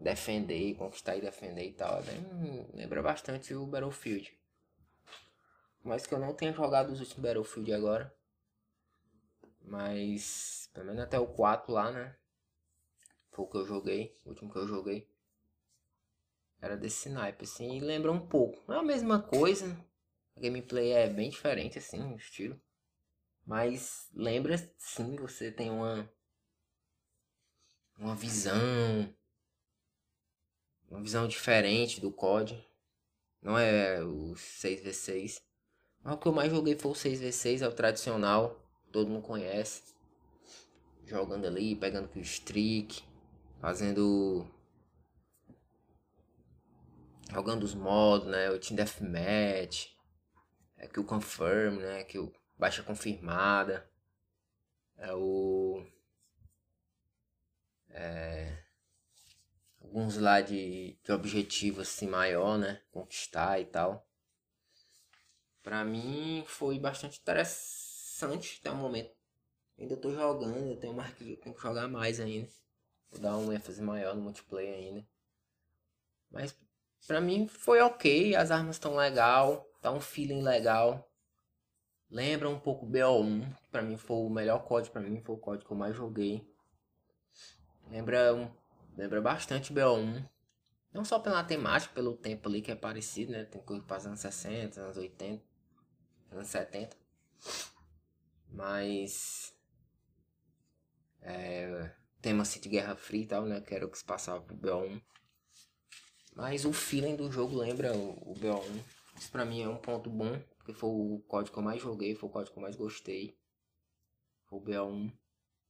defender, 0.00 0.74
conquistar 0.76 1.16
e 1.16 1.20
defender 1.20 1.64
e 1.64 1.72
tal. 1.72 2.02
Bem, 2.02 2.66
lembra 2.72 3.02
bastante 3.02 3.54
o 3.54 3.66
Battlefield. 3.66 4.36
Mas 5.82 6.06
que 6.06 6.14
eu 6.14 6.18
não 6.18 6.34
tenha 6.34 6.52
jogado 6.52 6.90
os 6.90 7.00
últimos 7.00 7.22
Battlefield 7.22 7.72
agora. 7.74 8.14
Mas 9.62 10.70
pelo 10.72 10.86
menos 10.86 11.02
até 11.02 11.18
o 11.18 11.26
4 11.26 11.72
lá, 11.72 11.90
né? 11.90 12.16
Foi 13.30 13.44
o 13.44 13.48
que 13.48 13.58
eu 13.58 13.66
joguei, 13.66 14.16
o 14.24 14.30
último 14.30 14.50
que 14.50 14.58
eu 14.58 14.66
joguei. 14.66 15.08
Era 16.64 16.78
desse 16.78 17.10
naipe, 17.10 17.44
assim, 17.44 17.76
e 17.76 17.80
lembra 17.80 18.10
um 18.10 18.26
pouco. 18.26 18.64
Não 18.66 18.76
é 18.76 18.78
a 18.78 18.82
mesma 18.82 19.20
coisa. 19.20 19.76
A 20.34 20.40
gameplay 20.40 20.92
é 20.92 21.06
bem 21.10 21.28
diferente, 21.28 21.78
assim, 21.78 22.00
o 22.14 22.16
estilo. 22.16 22.58
Mas 23.46 24.08
lembra 24.14 24.56
sim, 24.78 25.14
você 25.16 25.52
tem 25.52 25.70
uma. 25.70 26.10
Uma 27.98 28.14
visão. 28.14 29.14
Uma 30.88 31.02
visão 31.02 31.28
diferente 31.28 32.00
do 32.00 32.10
COD. 32.10 32.66
Não 33.42 33.58
é 33.58 34.02
o 34.02 34.32
6v6. 34.32 35.42
Mas 36.02 36.14
o 36.14 36.16
que 36.16 36.28
eu 36.28 36.32
mais 36.32 36.50
joguei 36.50 36.78
foi 36.78 36.92
o 36.92 36.94
6v6, 36.94 37.60
é 37.60 37.68
o 37.68 37.74
tradicional. 37.74 38.58
Todo 38.90 39.10
mundo 39.10 39.26
conhece. 39.26 39.82
Jogando 41.04 41.46
ali, 41.46 41.76
pegando 41.76 42.08
com 42.08 42.18
o 42.18 42.22
streak 42.22 43.04
fazendo 43.60 44.46
jogando 47.30 47.62
os 47.64 47.74
modos, 47.74 48.28
né? 48.28 48.50
O 48.50 48.58
Team 48.58 48.76
Deathmatch, 48.76 49.94
é 50.76 50.86
que 50.86 51.00
o 51.00 51.04
Confirm, 51.04 51.78
né? 51.78 52.04
Que 52.04 52.18
o 52.18 52.32
baixa 52.56 52.82
confirmada, 52.82 53.88
é 54.96 55.12
o 55.12 55.84
é, 57.90 58.64
alguns 59.80 60.16
lá 60.16 60.40
de, 60.40 60.98
de 61.02 61.12
objetivo 61.12 61.80
assim 61.80 62.08
maior, 62.08 62.58
né? 62.58 62.80
Conquistar 62.90 63.60
e 63.60 63.66
tal. 63.66 64.06
Pra 65.62 65.84
mim 65.84 66.44
foi 66.46 66.78
bastante 66.78 67.20
interessante 67.20 68.58
até 68.60 68.70
o 68.70 68.76
momento. 68.76 69.14
Ainda 69.78 69.96
tô 69.96 70.12
jogando, 70.12 70.76
tenho, 70.78 70.94
mais 70.94 71.12
que, 71.14 71.36
tenho 71.36 71.54
que 71.54 71.62
jogar 71.62 71.88
mais 71.88 72.20
ainda. 72.20 72.48
Vou 73.10 73.20
dar 73.20 73.36
um 73.36 73.52
ênfase 73.52 73.82
maior 73.82 74.14
no 74.14 74.22
multiplayer 74.22 74.74
ainda. 74.74 75.06
Mas 76.30 76.56
pra 77.06 77.20
mim 77.20 77.46
foi 77.46 77.80
ok, 77.80 78.34
as 78.34 78.50
armas 78.50 78.76
estão 78.76 78.96
legal, 78.96 79.64
tá 79.80 79.90
um 79.90 80.00
feeling 80.00 80.42
legal. 80.42 81.10
Lembra 82.10 82.48
um 82.48 82.58
pouco 82.58 82.86
BO1, 82.86 83.54
que 83.62 83.68
pra 83.68 83.82
mim 83.82 83.96
foi 83.96 84.16
o 84.16 84.30
melhor 84.30 84.64
código, 84.64 84.92
pra 84.92 85.02
mim 85.02 85.20
foi 85.20 85.34
o 85.34 85.38
código 85.38 85.66
que 85.66 85.72
eu 85.72 85.76
mais 85.76 85.96
joguei. 85.96 86.46
Lembra, 87.90 88.52
lembra 88.96 89.20
bastante 89.20 89.72
BO1. 89.72 90.24
Não 90.92 91.04
só 91.04 91.18
pela 91.18 91.42
temática, 91.42 91.92
pelo 91.92 92.16
tempo 92.16 92.48
ali 92.48 92.62
que 92.62 92.70
é 92.70 92.76
parecido, 92.76 93.32
né? 93.32 93.44
Tem 93.44 93.60
coisa 93.60 93.82
para 93.82 94.02
anos 94.04 94.20
60, 94.20 94.80
anos 94.80 94.96
80, 94.96 95.44
anos 96.30 96.46
70. 96.46 96.96
Mas. 98.48 99.52
É, 101.20 101.90
tema 102.22 102.42
assim 102.42 102.60
de 102.60 102.68
Guerra 102.68 102.94
Fria 102.94 103.22
e 103.22 103.26
tal, 103.26 103.44
né? 103.44 103.60
Que 103.60 103.74
era 103.74 103.84
o 103.84 103.90
que 103.90 103.98
se 103.98 104.04
passava 104.04 104.40
pro 104.40 104.56
BO1. 104.56 105.02
Mas 106.34 106.64
o 106.64 106.72
feeling 106.72 107.16
do 107.16 107.30
jogo 107.30 107.56
lembra 107.56 107.96
o, 107.96 108.32
o 108.32 108.34
BO1. 108.34 108.84
Isso 109.16 109.30
pra 109.30 109.44
mim 109.44 109.62
é 109.62 109.68
um 109.68 109.76
ponto 109.76 110.10
bom. 110.10 110.38
Porque 110.58 110.72
foi 110.72 110.90
o 110.90 111.22
código 111.28 111.52
que 111.52 111.58
eu 111.58 111.62
mais 111.62 111.80
joguei, 111.80 112.14
foi 112.14 112.28
o 112.28 112.32
código 112.32 112.52
que 112.52 112.58
eu 112.58 112.62
mais 112.62 112.76
gostei. 112.76 113.38
Foi 114.46 114.58
o 114.58 114.62
BO1. 114.62 115.12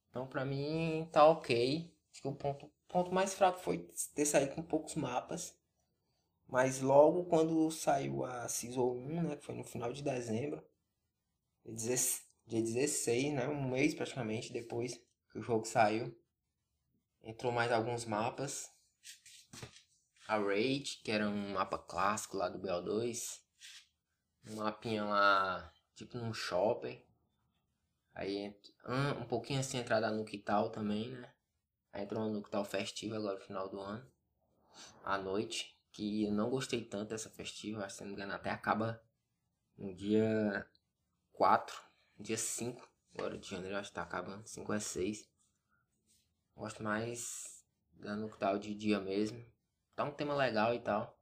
Então 0.09 0.27
pra 0.27 0.45
mim 0.45 1.07
tá 1.11 1.27
ok. 1.27 1.93
Acho 2.11 2.21
que 2.21 2.27
o 2.27 2.33
ponto, 2.33 2.71
ponto 2.87 3.13
mais 3.13 3.33
fraco 3.33 3.59
foi 3.59 3.89
ter 4.13 4.25
saído 4.25 4.55
com 4.55 4.63
poucos 4.63 4.95
mapas. 4.95 5.53
Mas 6.47 6.81
logo 6.81 7.25
quando 7.25 7.69
saiu 7.71 8.23
a 8.23 8.47
Season 8.47 8.91
1, 8.93 9.23
né? 9.23 9.35
Que 9.35 9.45
foi 9.45 9.55
no 9.55 9.63
final 9.63 9.91
de 9.91 10.01
dezembro. 10.01 10.63
Dia 11.65 12.61
16, 12.61 13.33
né? 13.33 13.47
Um 13.47 13.69
mês 13.69 13.93
praticamente 13.93 14.53
depois 14.53 14.95
que 15.31 15.39
o 15.39 15.41
jogo 15.41 15.65
saiu. 15.65 16.15
Entrou 17.23 17.51
mais 17.51 17.71
alguns 17.71 18.05
mapas. 18.05 18.71
A 20.27 20.37
Raid, 20.37 21.01
que 21.03 21.11
era 21.11 21.27
um 21.27 21.53
mapa 21.53 21.77
clássico 21.77 22.37
lá 22.37 22.49
do 22.49 22.59
BO2. 22.59 23.39
Um 24.47 24.55
mapinha 24.55 25.03
lá, 25.03 25.73
tipo 25.95 26.17
num 26.17 26.33
shopping. 26.33 27.03
Aí 28.13 28.55
um, 28.85 29.21
um 29.21 29.25
pouquinho 29.25 29.59
assim 29.59 29.77
entrada 29.77 30.09
no 30.09 30.25
Quital 30.25 30.69
também, 30.69 31.11
né? 31.11 31.33
Aí 31.91 32.03
entrou 32.03 32.27
no 32.29 32.41
Quital 32.41 32.65
Festivo 32.65 33.15
agora 33.15 33.37
no 33.37 33.45
final 33.45 33.69
do 33.69 33.79
ano. 33.79 34.11
À 35.03 35.17
noite. 35.17 35.73
Que 35.91 36.25
eu 36.25 36.31
não 36.33 36.49
gostei 36.49 36.83
tanto 36.83 37.09
dessa 37.09 37.29
festiva. 37.29 37.87
Se 37.87 38.01
não 38.01 38.09
me 38.09 38.15
engano 38.15 38.33
até 38.33 38.49
acaba 38.49 39.01
no 39.77 39.93
dia 39.95 40.69
4. 41.31 41.81
Dia 42.17 42.37
5 42.37 42.85
agora 43.13 43.37
de 43.37 43.49
janeiro, 43.49 43.77
acho 43.77 43.89
que 43.89 43.95
tá 43.95 44.01
acabando. 44.01 44.45
5 44.45 44.73
a 44.73 44.79
6. 44.79 45.29
Gosto 46.55 46.83
mais 46.83 47.65
da 47.93 48.15
no 48.15 48.29
tal 48.37 48.57
de 48.57 48.73
dia 48.75 48.99
mesmo. 48.99 49.45
Tá 49.95 50.03
um 50.03 50.11
tema 50.11 50.35
legal 50.35 50.73
e 50.73 50.79
tal. 50.79 51.17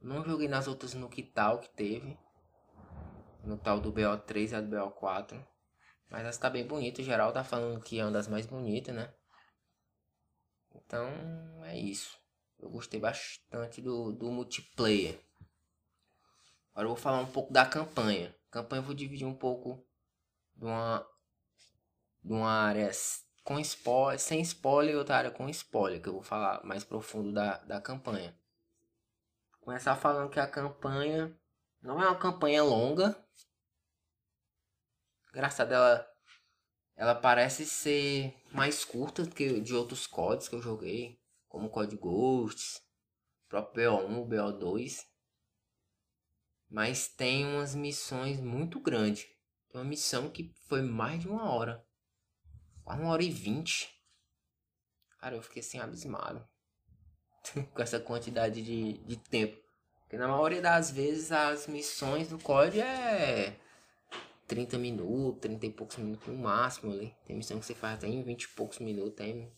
Não 0.00 0.24
joguei 0.24 0.48
nas 0.48 0.66
outras 0.66 0.94
no 0.94 1.08
que 1.08 1.22
tal 1.22 1.60
que 1.60 1.70
teve. 1.70 2.18
No 3.44 3.56
tal 3.56 3.80
do 3.80 3.92
BO3 3.92 4.50
e 4.50 4.54
a 4.54 4.60
do 4.60 4.76
BO4. 4.76 5.42
Mas 6.10 6.26
essa 6.26 6.40
tá 6.40 6.50
bem 6.50 6.66
bonita. 6.66 7.00
O 7.00 7.04
geral 7.04 7.32
tá 7.32 7.42
falando 7.42 7.82
que 7.82 7.98
é 7.98 8.04
uma 8.04 8.12
das 8.12 8.28
mais 8.28 8.46
bonitas, 8.46 8.94
né? 8.94 9.12
Então 10.74 11.06
é 11.64 11.78
isso. 11.78 12.18
Eu 12.58 12.70
gostei 12.70 13.00
bastante 13.00 13.80
do, 13.80 14.12
do 14.12 14.30
multiplayer. 14.30 15.18
Agora 16.72 16.86
eu 16.86 16.94
vou 16.94 16.96
falar 16.96 17.20
um 17.20 17.30
pouco 17.30 17.52
da 17.52 17.64
campanha. 17.64 18.34
Campanha 18.50 18.80
eu 18.80 18.86
vou 18.86 18.94
dividir 18.94 19.26
um 19.26 19.34
pouco 19.34 19.84
de 20.54 20.64
uma, 20.64 21.06
de 22.22 22.32
uma 22.32 22.50
área 22.50 22.90
com 23.44 23.58
spoiler, 23.58 24.18
sem 24.18 24.40
spoiler 24.40 24.94
e 24.94 24.96
outra 24.96 25.16
área 25.16 25.30
com 25.30 25.48
spoiler, 25.48 26.00
que 26.00 26.08
eu 26.08 26.14
vou 26.14 26.22
falar 26.22 26.64
mais 26.64 26.84
profundo 26.84 27.32
da, 27.32 27.58
da 27.58 27.80
campanha. 27.80 28.36
Começar 29.60 29.96
falando 29.96 30.30
que 30.30 30.40
a 30.40 30.46
campanha 30.46 31.36
não 31.80 32.02
é 32.02 32.06
uma 32.06 32.18
campanha 32.18 32.62
longa. 32.62 33.16
Graças 35.32 35.60
a 35.60 35.74
ela, 35.74 36.12
ela 36.96 37.14
parece 37.14 37.64
ser 37.66 38.34
mais 38.52 38.84
curta 38.84 39.26
que 39.26 39.60
de 39.60 39.74
outros 39.74 40.06
códigos 40.06 40.48
que 40.48 40.54
eu 40.54 40.62
joguei, 40.62 41.20
como 41.48 41.66
o 41.66 41.70
Code 41.70 41.96
Ghosts, 41.96 42.82
próprio 43.48 43.90
BO1, 43.90 44.28
BO2. 44.28 45.06
Mas 46.68 47.08
tem 47.08 47.44
umas 47.46 47.74
missões 47.74 48.40
muito 48.40 48.80
grandes. 48.80 49.26
Uma 49.74 49.84
missão 49.84 50.30
que 50.30 50.54
foi 50.68 50.82
mais 50.82 51.20
de 51.20 51.28
uma 51.28 51.50
hora. 51.50 51.84
Uma 52.86 53.10
hora 53.10 53.22
e 53.22 53.30
vinte. 53.30 53.88
Cara, 55.20 55.36
eu 55.36 55.42
fiquei 55.42 55.60
assim 55.60 55.78
abismado. 55.78 56.46
com 57.74 57.82
essa 57.82 57.98
quantidade 57.98 58.62
de, 58.62 58.94
de 58.98 59.16
tempo. 59.16 59.60
Porque 60.02 60.16
na 60.16 60.28
maioria 60.28 60.60
das 60.60 60.90
vezes 60.90 61.32
as 61.32 61.66
missões 61.66 62.28
do 62.28 62.38
COD 62.38 62.80
é 62.80 63.56
30 64.46 64.78
minutos, 64.78 65.40
30 65.40 65.66
e 65.66 65.70
poucos 65.70 65.96
minutos 65.96 66.26
no 66.28 66.34
máximo 66.34 66.92
ali. 66.92 67.14
Tem 67.24 67.36
missão 67.36 67.58
que 67.58 67.64
você 67.64 67.74
faz 67.74 67.94
até 67.94 68.08
em 68.08 68.22
20 68.22 68.42
e 68.42 68.48
poucos 68.48 68.78
minutos, 68.78 69.14
tem 69.14 69.50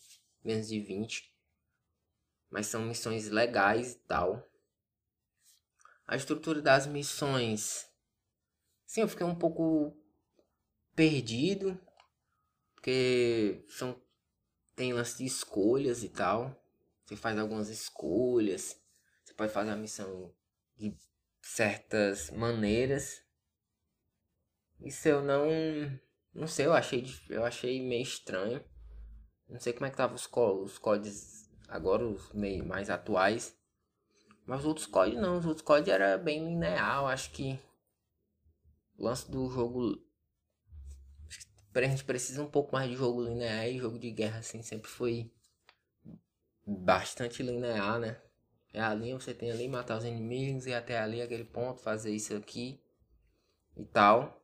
menos 0.45 0.69
de 0.69 0.81
20. 0.81 1.33
Mas 2.51 2.67
são 2.67 2.83
missões 2.83 3.29
legais 3.29 3.95
e 3.95 3.99
tal. 4.07 4.47
A 6.07 6.17
estrutura 6.17 6.63
das 6.63 6.87
missões. 6.87 7.89
Sim, 8.87 9.01
eu 9.01 9.09
fiquei 9.09 9.27
um 9.27 9.35
pouco 9.35 9.97
perdido. 10.95 11.77
Porque 12.85 13.65
são 13.67 13.99
tem 14.77 14.93
lance 14.93 15.17
de 15.17 15.25
escolhas 15.25 16.05
e 16.05 16.11
tal. 16.11 16.55
Você 17.07 17.17
faz 17.17 17.39
algumas 17.39 17.71
escolhas. 17.71 18.79
Você 19.25 19.33
pode 19.33 19.55
fazer 19.55 19.71
a 19.71 19.77
missão 19.77 20.31
de 20.77 20.95
certas 21.41 22.31
maneiras. 22.31 23.23
Isso 24.83 25.09
eu 25.09 25.23
não. 25.23 25.47
Não 26.35 26.47
sei, 26.47 26.67
eu 26.67 26.75
achei, 26.75 27.07
eu 27.31 27.43
achei 27.43 27.81
meio 27.81 28.03
estranho. 28.03 28.63
Não 29.49 29.59
sei 29.59 29.73
como 29.73 29.87
é 29.87 29.91
que 29.91 29.97
tava 29.97 30.15
os, 30.15 30.29
os 30.31 30.77
códigos 30.77 31.49
agora, 31.67 32.07
os 32.07 32.35
meio 32.35 32.67
mais 32.67 32.91
atuais. 32.91 33.59
Mas 34.45 34.61
os 34.61 34.67
outros 34.67 34.87
códigos 34.87 35.23
não, 35.23 35.39
os 35.39 35.47
outros 35.47 35.65
códigos 35.65 35.95
era 35.95 36.19
bem 36.19 36.45
linear. 36.45 37.03
Acho 37.07 37.31
que 37.31 37.59
o 38.99 39.05
lance 39.05 39.31
do 39.31 39.49
jogo 39.49 40.04
a 41.83 41.89
gente 41.89 42.05
precisa 42.05 42.43
um 42.43 42.51
pouco 42.51 42.73
mais 42.73 42.89
de 42.89 42.97
jogo 42.97 43.23
linear 43.23 43.69
e 43.69 43.79
jogo 43.79 43.99
de 43.99 44.11
guerra 44.11 44.39
assim 44.39 44.63
sempre 44.63 44.89
foi 44.89 45.31
bastante 46.67 47.43
linear, 47.43 47.99
né? 47.99 48.17
É 48.73 48.81
a 48.81 48.93
linha, 48.95 49.19
você 49.19 49.33
tem 49.33 49.51
ali 49.51 49.69
matar 49.69 49.99
os 49.99 50.05
inimigos 50.05 50.67
e 50.67 50.75
até 50.75 50.99
ali 50.99 51.23
aquele 51.23 51.45
ponto, 51.45 51.81
fazer 51.81 52.13
isso 52.13 52.35
aqui 52.35 52.81
e 53.77 53.85
tal. 53.85 54.43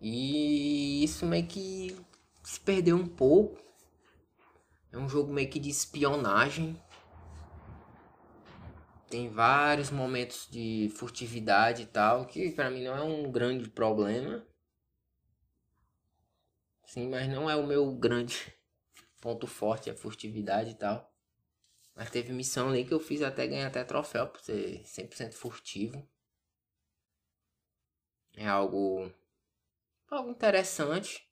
E 0.00 1.04
isso 1.04 1.26
meio 1.26 1.46
que 1.46 1.96
se 2.42 2.60
perdeu 2.60 2.96
um 2.96 3.06
pouco. 3.06 3.60
É 4.92 4.96
um 4.96 5.08
jogo 5.08 5.32
meio 5.32 5.50
que 5.50 5.58
de 5.58 5.68
espionagem. 5.68 6.80
Tem 9.10 9.28
vários 9.28 9.90
momentos 9.90 10.48
de 10.50 10.90
furtividade 10.96 11.82
e 11.82 11.86
tal, 11.86 12.26
que 12.26 12.50
para 12.52 12.70
mim 12.70 12.84
não 12.84 12.96
é 12.96 13.02
um 13.02 13.30
grande 13.30 13.68
problema. 13.68 14.44
Sim, 16.86 17.08
mas 17.08 17.28
não 17.28 17.50
é 17.50 17.56
o 17.56 17.66
meu 17.66 17.92
grande 17.94 18.54
ponto 19.20 19.46
forte, 19.46 19.90
a 19.90 19.96
furtividade 19.96 20.70
e 20.70 20.74
tal. 20.74 21.12
Mas 21.94 22.10
teve 22.10 22.32
missão 22.32 22.68
ali 22.68 22.84
que 22.84 22.94
eu 22.94 23.00
fiz 23.00 23.22
até 23.22 23.46
ganhar 23.46 23.66
até 23.66 23.82
troféu 23.82 24.28
por 24.28 24.40
ser 24.40 24.84
100% 24.84 25.32
furtivo. 25.34 26.08
É 28.36 28.46
algo 28.46 29.10
algo 30.08 30.30
interessante. 30.30 31.26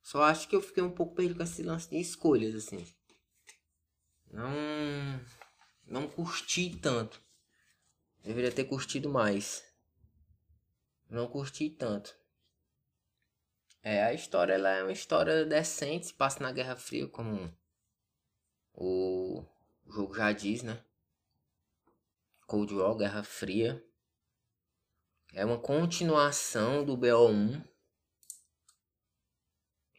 Só 0.00 0.22
acho 0.22 0.48
que 0.48 0.56
eu 0.56 0.62
fiquei 0.62 0.82
um 0.82 0.94
pouco 0.94 1.14
perdido 1.14 1.36
com 1.36 1.42
esse 1.42 1.62
lance 1.62 1.90
de 1.90 1.98
escolhas 1.98 2.54
assim. 2.54 2.86
Não 4.30 4.50
não 5.86 6.08
curti 6.08 6.78
tanto. 6.78 7.20
Deveria 8.22 8.52
ter 8.52 8.64
curtido 8.64 9.10
mais. 9.10 9.64
Não 11.10 11.26
curti 11.26 11.68
tanto. 11.68 12.21
É, 13.82 14.04
a 14.04 14.12
história 14.12 14.54
ela 14.54 14.70
é 14.70 14.82
uma 14.82 14.92
história 14.92 15.44
decente, 15.44 16.06
se 16.06 16.14
passa 16.14 16.40
na 16.40 16.52
Guerra 16.52 16.76
Fria, 16.76 17.08
como 17.08 17.52
o 18.72 19.44
jogo 19.88 20.14
já 20.14 20.30
diz, 20.32 20.62
né? 20.62 20.84
Cold 22.46 22.72
War, 22.74 22.94
Guerra 22.94 23.24
Fria. 23.24 23.84
É 25.32 25.44
uma 25.44 25.58
continuação 25.58 26.84
do 26.84 26.96
BO1. 26.96 27.66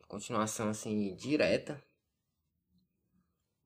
Continuação 0.07 0.69
assim 0.69 1.13
direta. 1.15 1.83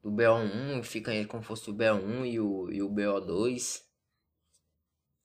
Do 0.01 0.11
BO1, 0.11 0.83
fica 0.83 1.11
aí 1.11 1.27
como 1.27 1.43
fosse 1.43 1.69
o 1.69 1.73
BO1 1.73 2.25
e 2.25 2.39
o, 2.39 2.71
e 2.71 2.81
o 2.81 2.89
BO2. 2.89 3.83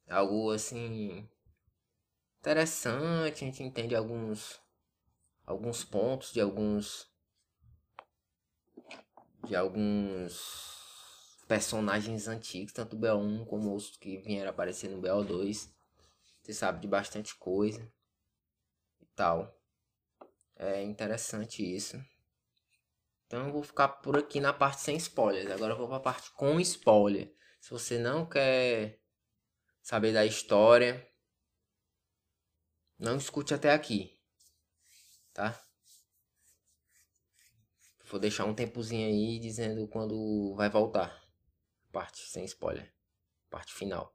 Algo 0.08 0.50
assim 0.50 1.26
interessante, 2.40 3.44
a 3.44 3.46
gente 3.46 3.62
entende 3.62 3.94
alguns 3.94 4.61
alguns 5.44 5.84
pontos 5.84 6.32
de 6.32 6.40
alguns 6.40 7.10
de 9.44 9.56
alguns 9.56 11.44
personagens 11.48 12.28
antigos, 12.28 12.72
tanto 12.72 12.96
do 12.96 13.06
BO1 13.06 13.44
como 13.46 13.74
os 13.74 13.96
que 13.96 14.18
vieram 14.18 14.50
aparecer 14.50 14.88
no 14.88 15.02
BO2. 15.02 15.68
Você 16.40 16.52
sabe 16.52 16.80
de 16.80 16.88
bastante 16.88 17.36
coisa 17.36 17.82
e 19.00 19.06
tal. 19.14 19.54
É 20.56 20.82
interessante 20.82 21.62
isso. 21.62 22.02
Então 23.26 23.46
eu 23.46 23.52
vou 23.52 23.62
ficar 23.62 23.88
por 23.88 24.16
aqui 24.16 24.40
na 24.40 24.52
parte 24.52 24.80
sem 24.80 24.96
spoilers. 24.96 25.50
Agora 25.50 25.72
eu 25.72 25.78
vou 25.78 25.88
para 25.88 25.96
a 25.96 26.00
parte 26.00 26.30
com 26.32 26.60
spoiler. 26.60 27.34
Se 27.60 27.70
você 27.70 27.98
não 27.98 28.26
quer 28.26 29.00
saber 29.82 30.12
da 30.12 30.24
história, 30.24 31.06
não 32.98 33.16
escute 33.16 33.54
até 33.54 33.72
aqui. 33.72 34.21
Tá? 35.32 35.58
Vou 38.10 38.20
deixar 38.20 38.44
um 38.44 38.54
tempozinho 38.54 39.08
aí 39.08 39.38
dizendo 39.38 39.86
quando 39.88 40.54
vai 40.54 40.68
voltar. 40.68 41.22
Parte 41.90 42.20
sem 42.28 42.44
spoiler. 42.44 42.92
Parte 43.48 43.72
final. 43.72 44.14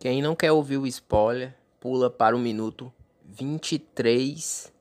Quem 0.00 0.22
não 0.22 0.36
quer 0.36 0.52
ouvir 0.52 0.78
o 0.78 0.86
spoiler, 0.86 1.58
pula 1.80 2.10
para 2.10 2.36
o 2.36 2.38
minuto 2.38 2.92
23 3.24 4.72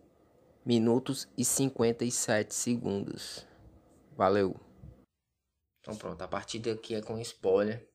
minutos 0.66 1.28
e 1.38 1.44
57 1.44 2.54
segundos. 2.54 3.46
Valeu. 4.16 4.56
Então 5.82 5.96
pronto, 5.96 6.22
a 6.22 6.28
partir 6.28 6.60
daqui 6.60 6.96
é 6.96 7.02
com 7.02 7.20
spoiler. 7.20 7.90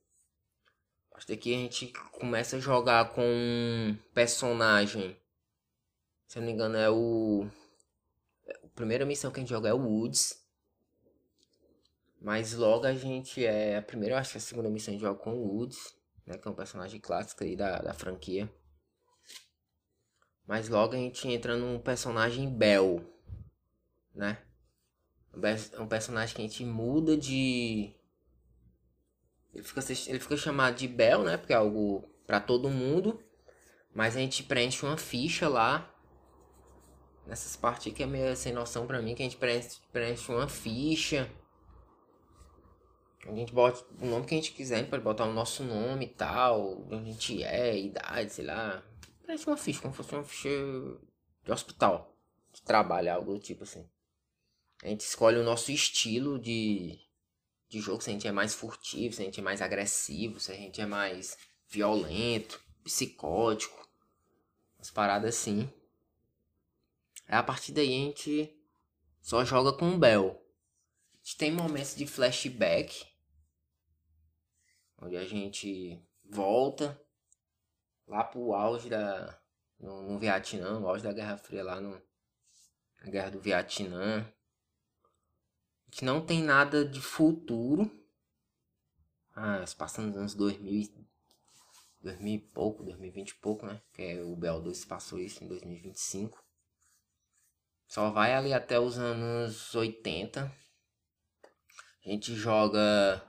A 1.11 1.15
partir 1.15 1.35
daqui 1.35 1.55
a 1.55 1.59
gente 1.59 1.93
começa 2.13 2.57
a 2.57 2.61
jogar 2.61 3.11
com 3.11 3.23
um 3.23 3.97
personagem. 4.15 5.17
Se 6.27 6.39
eu 6.39 6.43
não 6.43 6.47
me 6.47 6.53
engano 6.55 6.77
é 6.77 6.91
o... 6.91 7.47
Primeira 8.75 9.05
missão 9.05 9.31
que 9.31 9.41
a 9.41 9.43
gente 9.43 9.51
joga 9.51 9.69
é 9.69 9.75
o 9.75 9.81
Woods. 9.81 10.41
Mas 12.21 12.55
logo 12.55 12.87
a 12.87 12.95
gente 12.95 13.45
é... 13.45 13.77
A 13.77 13.83
primeira, 13.83 14.15
eu 14.15 14.19
acho 14.19 14.33
que 14.33 14.39
é 14.39 14.41
a 14.41 14.43
segunda 14.43 14.71
missão 14.71 14.93
a 14.93 14.97
gente 14.97 15.03
joga 15.03 15.19
com 15.19 15.35
o 15.35 15.47
Woods. 15.47 15.95
Né, 16.27 16.39
que 16.39 16.47
é 16.47 16.51
um 16.51 16.55
personagem 16.55 17.01
clássico 17.01 17.43
aí 17.43 17.57
da, 17.57 17.79
da 17.79 17.93
franquia. 17.93 18.53
Mas 20.47 20.69
logo 20.69 20.95
a 20.95 20.99
gente 20.99 21.27
entra 21.29 21.57
num 21.57 21.79
personagem 21.79 22.49
Bell. 22.49 23.05
Né? 24.15 24.39
É 25.73 25.81
um 25.81 25.89
personagem 25.89 26.35
que 26.35 26.43
a 26.43 26.47
gente 26.47 26.65
muda 26.65 27.17
de. 27.17 27.95
Ele 29.55 29.63
fica, 29.63 29.81
ele 30.07 30.21
fica 30.21 30.37
chamado 30.37 30.77
de 30.77 30.89
Bell, 30.89 31.23
né? 31.23 31.37
Porque 31.37 31.53
é 31.53 31.57
algo 31.57 32.09
para 32.27 32.41
todo 32.41 32.71
mundo. 32.71 33.23
Mas 33.95 34.17
a 34.17 34.21
gente 34.21 34.43
preenche 34.43 34.85
uma 34.85 34.97
ficha 34.97 35.49
lá. 35.49 35.92
Nessas 37.27 37.57
partes 37.57 37.93
que 37.93 38.03
é 38.03 38.07
meio 38.07 38.35
sem 38.37 38.53
noção 38.53 38.87
pra 38.87 39.01
mim. 39.01 39.15
Que 39.15 39.23
a 39.23 39.29
gente 39.29 39.37
preenche, 39.37 40.33
uma 40.33 40.49
ficha. 40.49 41.31
A 43.27 43.33
gente 43.33 43.53
bota 43.53 43.85
o 44.01 44.07
nome 44.07 44.27
que 44.27 44.35
a 44.35 44.39
gente 44.39 44.53
quiser. 44.53 44.77
A 44.77 44.79
gente 44.79 44.91
pode 44.91 45.05
botar 45.05 45.25
o 45.25 45.33
nosso 45.33 45.63
nome 45.63 46.07
e 46.07 46.09
tal. 46.09 46.83
Onde 46.91 46.95
a 46.95 47.13
gente 47.13 47.43
é, 47.45 47.79
idade, 47.79 48.33
sei 48.33 48.45
lá. 48.45 48.83
Preenche 49.23 49.47
uma 49.47 49.57
ficha, 49.57 49.81
como 49.81 49.95
se 49.95 49.97
fosse 49.99 50.15
uma 50.15 50.25
ficha 50.25 50.49
de 51.45 51.53
hospital. 51.53 52.17
De 52.53 52.63
trabalho, 52.63 53.13
algo 53.13 53.35
do 53.35 53.41
tipo 53.41 53.63
assim. 53.63 53.89
A 54.83 54.89
gente 54.89 55.03
escolhe 55.03 55.39
o 55.39 55.45
nosso 55.45 55.71
estilo 55.71 56.41
de, 56.41 56.99
de 57.69 57.81
jogo, 57.81 58.03
se 58.03 58.11
a 58.11 58.13
gente 58.13 58.27
é 58.27 58.33
mais 58.33 58.53
furtivo, 58.53 59.15
se 59.15 59.23
a 59.23 59.25
gente 59.25 59.39
é 59.39 59.43
mais 59.43 59.63
agressivo, 59.63 60.41
se 60.41 60.51
a 60.51 60.57
gente 60.57 60.81
é 60.81 60.87
mais 60.87 61.39
violento, 61.69 62.61
psicótico. 62.83 63.89
Umas 64.77 64.91
paradas 64.91 65.37
assim. 65.37 65.73
A 67.33 67.43
partir 67.43 67.73
daí 67.73 67.89
a 67.89 68.07
gente 68.07 68.55
só 69.21 69.45
joga 69.45 69.73
com 69.73 69.95
o 69.95 69.99
Bell. 69.99 70.41
A 71.15 71.17
gente 71.25 71.37
tem 71.37 71.53
momentos 71.53 71.95
de 71.95 72.07
flashback. 72.07 73.07
Onde 75.01 75.17
a 75.17 75.25
gente 75.25 76.01
volta 76.25 77.01
lá 78.07 78.23
pro 78.25 78.53
auge 78.53 78.89
da. 78.89 79.39
No, 79.79 80.03
no 80.03 80.19
Vietnã, 80.19 80.79
no 80.79 80.89
auge 80.89 81.03
da 81.03 81.13
Guerra 81.13 81.37
Fria 81.37 81.65
lá 81.65 81.81
no. 81.81 82.01
Na 83.03 83.11
Guerra 83.11 83.31
do 83.31 83.41
Vietnã 83.41 84.25
que 85.93 86.07
não 86.07 86.25
tem 86.25 86.43
nada 86.43 86.85
de 86.85 87.01
futuro. 87.01 87.89
Ah, 89.37 89.63
passando 89.77 90.09
nos 90.09 90.17
anos 90.17 90.35
2000, 90.35 90.91
2000 92.01 92.35
e 92.35 92.39
pouco, 92.39 92.83
2020 92.83 93.29
e 93.29 93.35
pouco, 93.35 93.67
né? 93.67 93.81
Que 93.93 94.03
é, 94.03 94.23
o 94.23 94.35
BO2 94.35 94.87
passou 94.87 95.19
isso 95.19 95.45
em 95.45 95.49
2025. 95.49 96.42
Só 97.93 98.09
vai 98.09 98.33
ali 98.33 98.55
até 98.55 98.81
os 98.81 98.97
anos 98.97 99.75
80. 99.75 100.51
A 102.03 102.09
gente 102.09 102.35
joga 102.35 103.23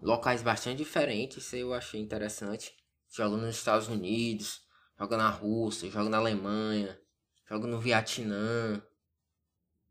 locais 0.00 0.42
bastante 0.42 0.78
diferentes, 0.78 1.44
isso 1.44 1.56
eu 1.56 1.74
achei 1.74 2.00
interessante. 2.00 2.74
Joga 3.10 3.36
nos 3.36 3.54
Estados 3.54 3.88
Unidos, 3.88 4.62
joga 4.98 5.18
na 5.18 5.28
Rússia, 5.28 5.90
joga 5.90 6.08
na 6.08 6.16
Alemanha, 6.16 6.98
joga 7.46 7.66
no 7.66 7.78
Vietnã. 7.78 8.82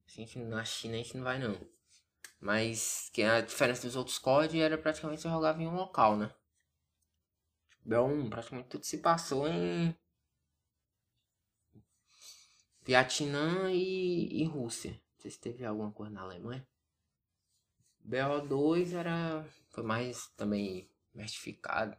A 0.08 0.12
gente, 0.12 0.40
na 0.40 0.66
China 0.66 0.96
a 0.96 0.98
gente 0.98 1.16
não 1.16 1.24
vai 1.24 1.38
não. 1.38 1.56
Mas 2.40 3.12
que 3.14 3.22
a 3.22 3.42
diferença 3.42 3.86
dos 3.86 3.96
outros 3.96 4.18
COD 4.18 4.60
era 4.60 4.76
praticamente 4.76 5.22
você 5.22 5.30
jogava 5.30 5.62
em 5.62 5.68
um 5.68 5.76
local, 5.76 6.18
né? 6.18 6.34
BO1, 7.88 8.28
praticamente 8.28 8.70
tudo 8.70 8.84
se 8.84 8.98
passou 8.98 9.48
em 9.48 9.96
Vietnã 12.90 13.72
e, 13.72 14.42
e 14.42 14.46
Rússia. 14.46 14.90
Não 14.94 15.22
sei 15.22 15.30
se 15.30 15.40
teve 15.40 15.64
alguma 15.64 15.92
coisa 15.92 16.12
na 16.12 16.22
Alemanha. 16.22 16.68
BO2 18.04 18.94
era. 18.96 19.46
Foi 19.70 19.84
mais 19.84 20.26
também 20.36 20.90
mestificado. 21.14 21.96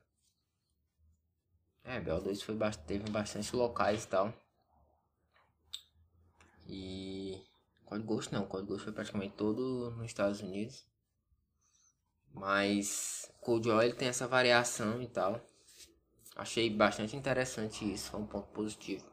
É, 1.84 2.00
BO2 2.00 2.42
foi, 2.42 2.58
teve 2.88 3.08
bastante 3.08 3.54
locais 3.54 4.02
e 4.02 4.08
tal. 4.08 4.34
E 6.66 7.40
Código 7.84 8.08
Ghost 8.08 8.32
não, 8.32 8.46
Código 8.46 8.70
Ghost 8.70 8.82
foi 8.82 8.92
praticamente 8.92 9.36
todo 9.36 9.92
nos 9.92 10.06
Estados 10.06 10.40
Unidos. 10.40 10.84
Mas 12.34 13.30
Cold 13.40 13.70
Oil 13.70 13.94
tem 13.94 14.08
essa 14.08 14.26
variação 14.26 15.00
e 15.00 15.06
tal. 15.06 15.40
Achei 16.34 16.68
bastante 16.68 17.14
interessante 17.14 17.84
isso, 17.92 18.10
foi 18.10 18.20
um 18.20 18.26
ponto 18.26 18.48
positivo. 18.48 19.09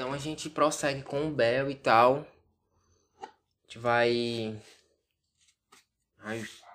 Então 0.00 0.14
a 0.14 0.18
gente 0.18 0.48
prossegue 0.48 1.02
com 1.02 1.26
o 1.26 1.30
Bell 1.30 1.70
e 1.70 1.74
tal. 1.74 2.26
A 3.20 3.62
gente 3.64 3.78
vai. 3.78 4.58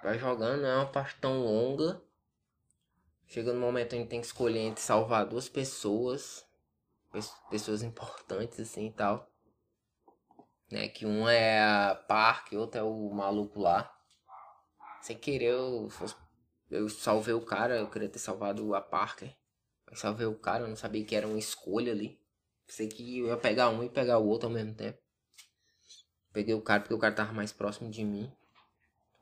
Vai, 0.03 0.19
jogando, 0.19 0.61
não 0.61 0.69
é 0.69 0.75
uma 0.75 0.91
parte 0.91 1.19
tão 1.19 1.41
longa. 1.41 1.99
Chega 3.25 3.51
no 3.51 3.59
momento 3.59 3.95
gente 3.95 4.09
tem 4.09 4.21
que 4.21 4.27
escolher 4.27 4.59
entre 4.59 4.83
salvar 4.83 5.25
duas 5.25 5.49
pessoas. 5.49 6.45
Pessoas 7.49 7.81
importantes 7.81 8.59
assim 8.59 8.89
e 8.89 8.91
tal 8.91 9.27
né? 10.71 10.87
Que 10.87 11.03
um 11.05 11.27
é 11.27 11.63
a 11.63 11.95
Park, 11.95 12.53
outro 12.53 12.79
é 12.79 12.83
o 12.83 13.09
maluco 13.09 13.59
lá. 13.59 13.91
Sem 15.01 15.17
querer, 15.17 15.51
eu, 15.51 15.89
eu 16.69 16.89
salvei 16.89 17.33
o 17.33 17.41
cara, 17.41 17.77
eu 17.77 17.89
queria 17.89 18.09
ter 18.09 18.19
salvado 18.19 18.75
a 18.75 18.81
Parker. 18.81 19.35
Eu 19.89 19.95
salvei 19.95 20.27
o 20.27 20.37
cara, 20.37 20.63
eu 20.63 20.67
não 20.67 20.75
sabia 20.75 21.03
que 21.03 21.15
era 21.15 21.27
uma 21.27 21.39
escolha 21.39 21.91
ali. 21.91 22.23
Pensei 22.65 22.87
que 22.87 23.19
eu 23.19 23.27
ia 23.27 23.37
pegar 23.37 23.69
um 23.69 23.83
e 23.83 23.89
pegar 23.89 24.17
o 24.17 24.27
outro 24.27 24.47
ao 24.47 24.53
mesmo 24.53 24.73
tempo. 24.73 24.99
Peguei 26.33 26.53
o 26.53 26.61
cara 26.61 26.81
porque 26.81 26.93
o 26.93 26.99
cara 26.99 27.15
tava 27.15 27.31
mais 27.31 27.51
próximo 27.51 27.89
de 27.89 28.03
mim. 28.03 28.31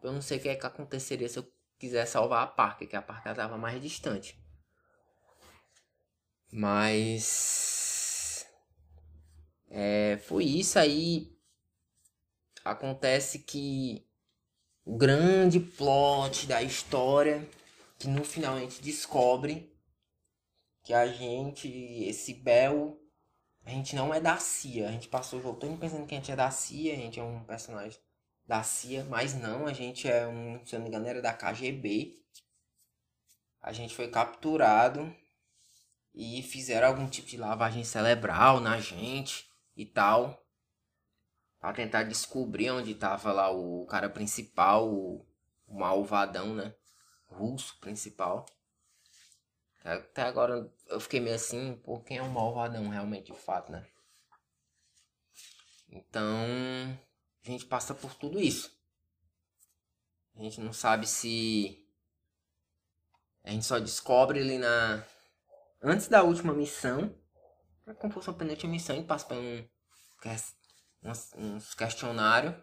Eu 0.01 0.11
não 0.11 0.21
sei 0.21 0.37
o 0.37 0.41
que 0.41 0.49
é 0.49 0.55
que 0.55 0.65
aconteceria 0.65 1.29
se 1.29 1.39
eu 1.39 1.45
quiser 1.77 2.05
salvar 2.05 2.43
a 2.43 2.47
Parker, 2.47 2.87
que 2.87 2.95
a 2.95 3.01
Parker 3.01 3.35
tava 3.35 3.57
mais 3.57 3.81
distante. 3.81 4.41
Mas. 6.51 8.45
É, 9.69 10.17
foi 10.17 10.45
isso 10.45 10.77
aí 10.77 11.33
acontece 12.63 13.39
que 13.39 14.07
o 14.85 14.97
grande 14.97 15.59
plot 15.59 16.47
da 16.47 16.61
história, 16.61 17.47
que 17.97 18.07
no 18.07 18.23
final 18.23 18.55
a 18.55 18.59
gente 18.59 18.81
descobre 18.81 19.71
que 20.83 20.93
a 20.93 21.07
gente, 21.07 21.67
esse 22.03 22.33
Bel, 22.33 22.99
a 23.65 23.69
gente 23.69 23.95
não 23.95 24.13
é 24.13 24.19
da 24.19 24.37
CIA. 24.37 24.89
A 24.89 24.91
gente 24.91 25.07
passou 25.07 25.39
o 25.39 25.41
jogo 25.41 25.59
todo 25.59 25.77
pensando 25.77 26.05
que 26.05 26.15
a 26.15 26.17
gente 26.17 26.31
é 26.31 26.35
da 26.35 26.51
CIA, 26.51 26.93
a 26.93 26.97
gente 26.97 27.19
é 27.19 27.23
um 27.23 27.43
personagem 27.43 27.99
da 28.45 28.61
CIA, 28.61 29.05
mas 29.05 29.33
não, 29.33 29.65
a 29.67 29.73
gente 29.73 30.07
é 30.07 30.27
um, 30.27 30.65
se 30.65 30.75
eu 30.75 30.79
não 30.79 30.83
me 30.83 30.89
engano, 30.89 31.07
era 31.07 31.21
da 31.21 31.33
KGB. 31.33 32.19
A 33.61 33.71
gente 33.71 33.95
foi 33.95 34.09
capturado 34.09 35.15
e 36.13 36.43
fizeram 36.43 36.89
algum 36.89 37.07
tipo 37.07 37.27
de 37.27 37.37
lavagem 37.37 37.83
cerebral 37.83 38.59
na 38.59 38.79
gente 38.79 39.49
e 39.75 39.85
tal 39.85 40.43
para 41.63 41.71
tentar 41.71 42.03
descobrir 42.03 42.69
onde 42.71 42.93
tava 42.93 43.31
lá 43.31 43.49
o 43.49 43.85
cara 43.85 44.09
principal, 44.09 44.93
o, 44.93 45.25
malvadão, 45.65 46.53
né? 46.53 46.75
Russo 47.25 47.79
principal. 47.79 48.45
Até 49.81 50.23
agora 50.23 50.69
eu 50.93 50.99
fiquei 50.99 51.19
meio 51.19 51.35
assim, 51.35 51.75
pô, 51.83 51.99
quem 52.01 52.17
é 52.17 52.23
um 52.23 52.29
malvadão 52.29 52.87
realmente, 52.89 53.31
de 53.31 53.37
fato, 53.37 53.71
né? 53.71 53.85
Então, 55.89 56.25
a 57.45 57.49
gente 57.49 57.65
passa 57.65 57.93
por 57.93 58.13
tudo 58.15 58.39
isso. 58.39 58.71
A 60.35 60.41
gente 60.41 60.59
não 60.61 60.73
sabe 60.73 61.05
se. 61.05 61.85
A 63.43 63.51
gente 63.51 63.65
só 63.65 63.77
descobre 63.79 64.39
ali 64.39 64.57
na. 64.57 65.05
Antes 65.81 66.07
da 66.07 66.23
última 66.23 66.53
missão. 66.53 67.13
Como 67.99 68.13
fosse 68.13 68.29
uma 68.29 68.37
penúltima 68.37 68.71
missão, 68.71 68.95
a 68.95 68.99
gente 68.99 69.07
passa 69.07 69.25
por 69.25 69.37
um. 69.37 69.67
Uns 71.37 71.73
questionários. 71.75 72.55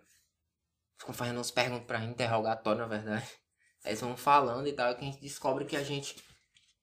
Ficam 0.99 1.14
fazendo 1.14 1.40
uns 1.40 1.51
perguntas 1.51 1.87
pra 1.87 2.05
interrogatório, 2.05 2.81
na 2.81 2.87
verdade. 2.87 3.29
Eles 3.85 4.01
vão 4.01 4.16
falando 4.16 4.66
e 4.66 4.73
tal, 4.73 4.95
que 4.95 5.03
a 5.03 5.11
gente 5.11 5.21
descobre 5.21 5.64
que 5.64 5.77
a 5.77 5.85
gente 5.85 6.16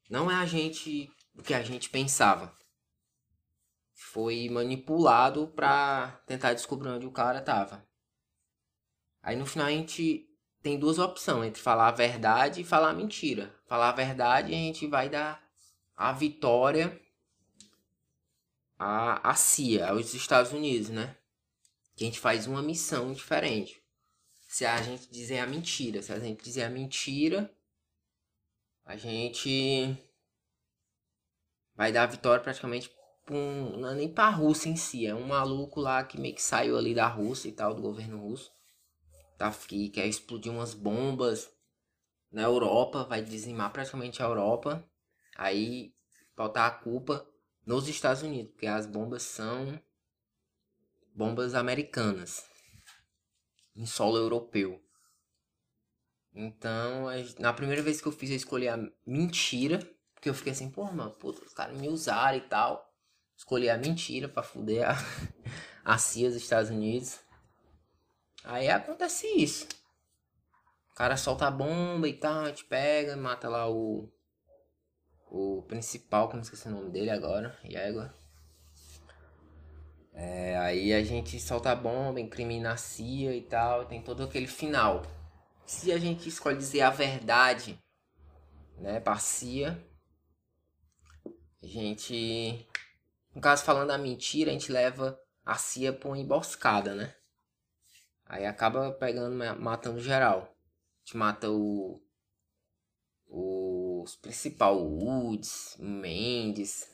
não 0.09 0.31
é 0.31 0.35
a 0.35 0.45
gente 0.45 1.11
o 1.37 1.43
que 1.43 1.53
a 1.53 1.61
gente 1.61 1.89
pensava. 1.89 2.55
Foi 3.93 4.49
manipulado 4.49 5.47
pra 5.47 6.21
tentar 6.25 6.53
descobrir 6.53 6.89
onde 6.89 7.05
o 7.05 7.11
cara 7.11 7.41
tava. 7.41 7.87
Aí 9.21 9.35
no 9.35 9.45
final 9.45 9.67
a 9.67 9.71
gente 9.71 10.27
tem 10.61 10.79
duas 10.79 10.99
opções, 10.99 11.49
entre 11.49 11.61
falar 11.61 11.89
a 11.89 11.91
verdade 11.91 12.61
e 12.61 12.65
falar 12.65 12.89
a 12.89 12.93
mentira. 12.93 13.55
Falar 13.67 13.89
a 13.89 13.93
verdade 13.93 14.53
a 14.53 14.57
gente 14.57 14.87
vai 14.87 15.09
dar 15.09 15.43
a 15.95 16.11
vitória 16.11 16.99
à, 18.77 19.29
à 19.29 19.35
CIA, 19.35 19.89
aos 19.89 20.13
Estados 20.13 20.51
Unidos, 20.51 20.89
né? 20.89 21.15
Que 21.95 22.03
a 22.03 22.07
gente 22.07 22.19
faz 22.19 22.47
uma 22.47 22.61
missão 22.61 23.13
diferente. 23.13 23.81
Se 24.47 24.65
a 24.65 24.81
gente 24.81 25.09
dizer 25.09 25.39
a 25.39 25.47
mentira, 25.47 26.01
se 26.01 26.11
a 26.11 26.19
gente 26.19 26.43
dizer 26.43 26.63
a 26.63 26.69
mentira, 26.69 27.51
a 28.85 28.95
gente 28.95 29.97
vai 31.77 31.91
dar 31.91 32.03
a 32.03 32.07
vitória 32.07 32.43
praticamente 32.43 32.91
um, 33.29 33.77
não 33.77 33.89
é 33.89 33.95
nem 33.95 34.13
Rússia 34.31 34.69
em 34.69 34.75
si, 34.75 35.05
é 35.05 35.13
um 35.13 35.27
maluco 35.27 35.79
lá 35.79 36.03
que 36.03 36.19
meio 36.19 36.33
que 36.33 36.41
saiu 36.41 36.77
ali 36.77 36.95
da 36.95 37.07
Rússia 37.07 37.49
e 37.49 37.51
tal, 37.51 37.73
do 37.73 37.81
governo 37.81 38.19
russo. 38.19 38.51
Tá, 39.37 39.51
que 39.51 39.89
quer 39.89 40.07
explodir 40.07 40.51
umas 40.51 40.73
bombas 40.73 41.51
na 42.31 42.41
Europa, 42.41 43.03
vai 43.03 43.21
dizimar 43.21 43.71
praticamente 43.71 44.21
a 44.21 44.25
Europa. 44.25 44.83
Aí 45.35 45.93
botar 46.35 46.65
a 46.67 46.71
culpa 46.71 47.27
nos 47.65 47.87
Estados 47.87 48.23
Unidos, 48.23 48.51
porque 48.51 48.65
as 48.65 48.85
bombas 48.85 49.23
são 49.23 49.79
bombas 51.13 51.53
americanas 51.53 52.43
em 53.75 53.85
solo 53.85 54.17
europeu. 54.17 54.81
Então, 56.33 57.05
na 57.39 57.53
primeira 57.53 57.81
vez 57.81 57.99
que 57.99 58.07
eu 58.07 58.11
fiz, 58.11 58.29
eu 58.29 58.35
escolhi 58.35 58.67
a 58.67 58.77
mentira. 59.05 59.79
Porque 60.17 60.29
eu 60.29 60.33
fiquei 60.33 60.51
assim, 60.51 60.71
pô, 60.71 60.83
mano, 60.85 61.11
puta, 61.11 61.45
os 61.45 61.53
caras 61.53 61.77
me 61.77 61.87
usaram 61.87 62.37
e 62.37 62.41
tal. 62.41 62.91
Escolhi 63.37 63.69
a 63.69 63.77
mentira 63.77 64.27
pra 64.27 64.41
fuder 64.41 64.89
a, 64.89 64.95
a 65.85 65.97
CIA 65.99 66.29
dos 66.29 66.37
Estados 66.37 66.71
Unidos. 66.71 67.19
Aí 68.43 68.67
acontece 68.67 69.27
isso. 69.27 69.67
O 70.91 70.95
cara 70.95 71.15
solta 71.15 71.45
a 71.45 71.51
bomba 71.51 72.07
e 72.07 72.13
tal, 72.13 72.47
gente 72.47 72.65
pega, 72.65 73.15
mata 73.15 73.47
lá 73.47 73.69
o. 73.69 74.11
O 75.29 75.61
principal, 75.67 76.29
como 76.29 76.41
esqueci 76.41 76.67
o 76.67 76.71
nome 76.71 76.89
dele 76.89 77.11
agora, 77.11 77.55
Yegua. 77.63 78.11
É, 80.13 80.57
aí 80.57 80.93
a 80.93 81.03
gente 81.03 81.39
solta 81.39 81.69
a 81.71 81.75
bomba, 81.75 82.19
incrimina 82.19 82.71
a 82.71 82.77
CIA 82.77 83.35
e 83.35 83.41
tal, 83.43 83.85
tem 83.85 84.01
todo 84.01 84.23
aquele 84.23 84.47
final. 84.47 85.03
Se 85.63 85.91
a 85.91 85.99
gente 85.99 86.27
escolhe 86.27 86.57
dizer 86.57 86.81
a 86.81 86.89
verdade, 86.89 87.77
né, 88.79 88.99
pra 88.99 89.17
CIA, 89.17 89.79
a 91.67 91.71
gente. 91.71 92.65
No 93.35 93.41
caso, 93.41 93.63
falando 93.63 93.91
a 93.91 93.97
mentira, 93.97 94.49
a 94.49 94.53
gente 94.53 94.71
leva 94.71 95.19
a 95.45 95.55
CIA 95.55 95.93
pra 95.93 96.09
uma 96.09 96.17
emboscada, 96.17 96.95
né? 96.95 97.13
Aí 98.25 98.45
acaba 98.45 98.91
pegando, 98.91 99.35
matando 99.59 99.99
geral. 99.99 100.41
A 100.41 100.99
gente 101.05 101.17
mata 101.17 101.49
o. 101.49 102.01
Os 103.29 104.15
principal, 104.15 104.77
o 104.77 105.03
Woods, 105.03 105.75
o 105.77 105.83
Mendes. 105.83 106.89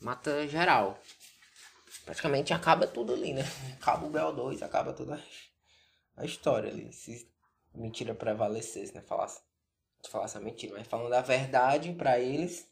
Mata 0.00 0.46
geral. 0.48 0.98
Praticamente 2.04 2.54
acaba 2.54 2.86
tudo 2.86 3.12
ali, 3.12 3.34
né? 3.34 3.42
Acaba 3.80 4.06
o 4.06 4.10
BO2, 4.10 4.62
acaba 4.62 4.94
toda 4.94 5.22
a 6.16 6.24
história 6.24 6.70
ali. 6.70 6.90
Se 6.92 7.30
mentira 7.74 8.14
prevalecesse, 8.14 8.94
né? 8.94 9.02
Falasse, 9.02 9.42
falasse 10.08 10.38
a 10.38 10.40
mentira. 10.40 10.74
Mas 10.78 10.86
falando 10.86 11.12
a 11.12 11.20
verdade 11.20 11.92
para 11.92 12.18
eles, 12.18 12.66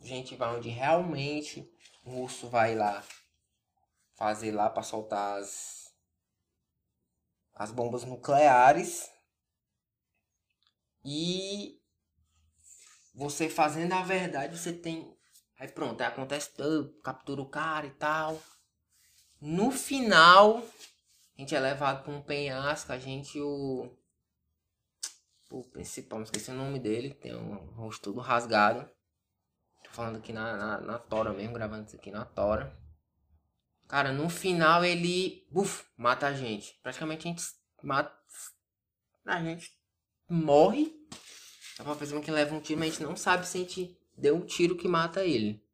gente 0.00 0.36
vai 0.36 0.56
onde 0.56 0.68
realmente 0.68 1.70
o 2.04 2.10
russo 2.10 2.48
vai 2.48 2.74
lá 2.74 3.04
fazer 4.18 4.50
lá 4.50 4.68
para 4.68 4.82
soltar 4.82 5.38
as, 5.38 5.94
as 7.54 7.70
bombas 7.70 8.04
nucleares. 8.04 9.08
E 11.04 11.80
você 13.14 13.48
fazendo 13.48 13.92
a 13.92 14.02
verdade, 14.02 14.58
você 14.58 14.72
tem. 14.72 15.16
Aí 15.56 15.68
pronto, 15.68 16.00
aí 16.00 16.08
acontece 16.08 16.50
captura 17.02 17.40
o 17.40 17.48
cara 17.48 17.86
e 17.86 17.90
tal. 17.90 18.42
No 19.40 19.70
final, 19.70 20.58
a 20.58 21.40
gente 21.40 21.54
é 21.54 21.60
levado 21.60 22.02
para 22.02 22.12
um 22.12 22.20
penhasco, 22.20 22.92
a 22.92 22.98
gente 22.98 23.40
o. 23.40 23.96
O 25.50 25.62
principal, 25.64 26.22
esqueci 26.22 26.50
o 26.50 26.54
nome 26.54 26.78
dele, 26.78 27.14
tem 27.14 27.34
um 27.34 27.54
rosto 27.72 28.12
todo 28.12 28.20
rasgado. 28.20 28.90
Tô 29.88 29.96
falando 29.96 30.16
aqui 30.16 30.32
na, 30.32 30.56
na, 30.56 30.80
na 30.80 30.98
Tora 30.98 31.32
mesmo, 31.32 31.54
gravando 31.54 31.86
isso 31.86 31.96
aqui 31.96 32.10
na 32.10 32.24
Tora. 32.24 32.76
Cara, 33.88 34.12
no 34.12 34.28
final 34.28 34.84
ele. 34.84 35.46
Uf, 35.52 35.84
mata 35.96 36.26
a 36.26 36.34
gente. 36.34 36.78
Praticamente 36.82 37.26
a 37.26 37.30
gente 37.30 37.42
mata. 37.82 38.12
A 39.24 39.42
gente 39.42 39.72
morre. 40.28 40.94
Dá 41.78 41.84
pra 41.84 41.94
fazer 41.94 42.20
que 42.20 42.30
leva 42.30 42.54
um 42.54 42.60
tiro, 42.60 42.78
mas 42.78 42.88
a 42.88 42.92
gente 42.92 43.02
não 43.02 43.16
sabe 43.16 43.46
se 43.46 43.56
a 43.56 43.60
gente 43.60 43.98
deu 44.16 44.36
um 44.36 44.44
tiro 44.44 44.76
que 44.76 44.88
mata 44.88 45.24
ele. 45.24 45.64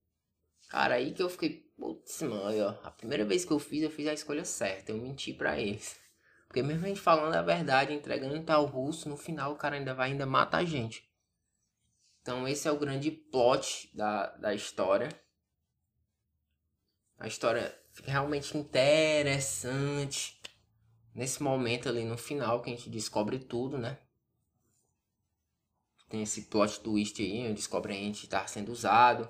Cara, 0.68 0.94
aí 0.94 1.12
que 1.12 1.22
eu 1.22 1.28
fiquei. 1.28 1.64
Putz, 1.76 2.22
mano, 2.22 2.44
ó. 2.64 2.86
A 2.86 2.90
primeira 2.90 3.24
vez 3.24 3.44
que 3.44 3.50
eu 3.50 3.58
fiz, 3.58 3.82
eu 3.82 3.90
fiz 3.90 4.06
a 4.06 4.12
escolha 4.12 4.44
certa. 4.44 4.92
Eu 4.92 4.98
menti 4.98 5.32
pra 5.32 5.58
eles. 5.58 5.98
Porque 6.46 6.62
mesmo 6.62 6.84
a 6.84 6.88
gente 6.88 7.00
falando 7.00 7.34
a 7.34 7.42
verdade, 7.42 7.92
entregando 7.92 8.40
tal 8.44 8.64
russo, 8.64 9.08
no 9.08 9.16
final 9.16 9.52
o 9.52 9.56
cara 9.56 9.74
ainda 9.74 9.92
vai 9.92 10.12
ainda 10.12 10.24
mata 10.24 10.56
a 10.58 10.64
gente. 10.64 11.04
Então 12.24 12.48
esse 12.48 12.66
é 12.66 12.72
o 12.72 12.78
grande 12.78 13.10
plot 13.10 13.90
da, 13.94 14.28
da 14.38 14.54
história. 14.54 15.10
A 17.18 17.26
história 17.26 17.78
fica 17.92 18.10
realmente 18.10 18.56
interessante. 18.56 20.40
Nesse 21.14 21.42
momento 21.42 21.86
ali 21.86 22.02
no 22.02 22.16
final 22.16 22.62
que 22.62 22.70
a 22.70 22.74
gente 22.74 22.88
descobre 22.88 23.38
tudo, 23.38 23.76
né? 23.76 23.98
Tem 26.08 26.22
esse 26.22 26.42
plot 26.46 26.80
twist 26.80 27.20
aí, 27.20 27.42
onde 27.42 27.54
descobre 27.56 27.92
a 27.92 27.96
gente 27.96 28.24
estar 28.24 28.40
tá 28.40 28.46
sendo 28.46 28.72
usado. 28.72 29.28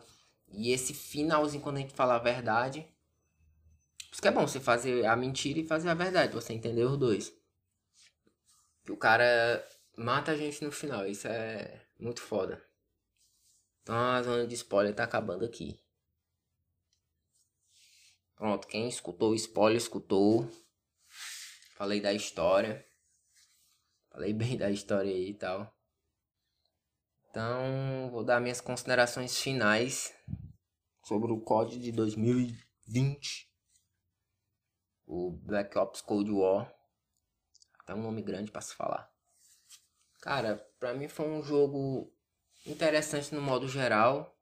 E 0.53 0.71
esse 0.71 0.95
finalzinho 0.95 1.65
quando 1.65 1.79
a 1.79 1.81
gente 1.81 1.95
fala 1.95 2.15
a 2.15 2.21
verdade. 2.21 2.83
Por 3.99 4.13
isso 4.13 4.23
que 4.23 4.29
é 4.29 4.31
bom 4.31 4.47
você 4.47 4.61
fazer 4.61 5.05
a 5.05 5.17
mentira 5.17 5.59
e 5.59 5.67
fazer 5.67 5.89
a 5.89 5.95
verdade, 5.95 6.33
você 6.33 6.53
entender 6.53 6.85
os 6.85 6.97
dois. 6.97 7.37
Que 8.85 8.93
o 8.93 8.97
cara 8.97 9.67
mata 9.97 10.31
a 10.31 10.37
gente 10.37 10.63
no 10.63 10.71
final, 10.71 11.05
isso 11.05 11.27
é 11.27 11.81
muito 11.99 12.23
foda. 12.23 12.63
Então 13.85 13.95
a 13.95 14.23
zona 14.23 14.47
de 14.47 14.55
spoiler 14.55 14.95
tá 14.95 15.05
acabando 15.05 15.45
aqui. 15.45 15.79
Pronto, 18.35 18.67
quem 18.67 18.89
escutou 18.89 19.33
o 19.33 19.35
spoiler, 19.35 19.77
escutou. 19.77 20.51
Falei 21.77 22.01
da 22.01 22.11
história. 22.11 22.83
Falei 24.11 24.33
bem 24.33 24.57
da 24.57 24.71
história 24.71 25.13
aí 25.13 25.31
e 25.31 25.35
tal. 25.35 25.71
Então, 27.29 28.11
vou 28.11 28.25
dar 28.25 28.41
minhas 28.41 28.61
considerações 28.61 29.39
finais 29.39 30.15
sobre 31.05 31.31
o 31.31 31.41
código 31.43 31.83
de 31.83 31.93
2020. 31.93 33.53
O 35.05 35.31
Black 35.31 35.77
Ops 35.77 36.01
Cold 36.01 36.31
War. 36.31 36.75
Até 37.81 37.95
um 37.95 38.03
nome 38.03 38.23
grande 38.23 38.51
para 38.51 38.63
se 38.63 38.75
falar. 38.75 39.13
Cara, 40.23 40.57
pra 40.79 40.95
mim 40.95 41.07
foi 41.07 41.29
um 41.29 41.43
jogo 41.43 42.14
interessante 42.65 43.35
no 43.35 43.43
modo 43.43 43.69
geral. 43.69 44.37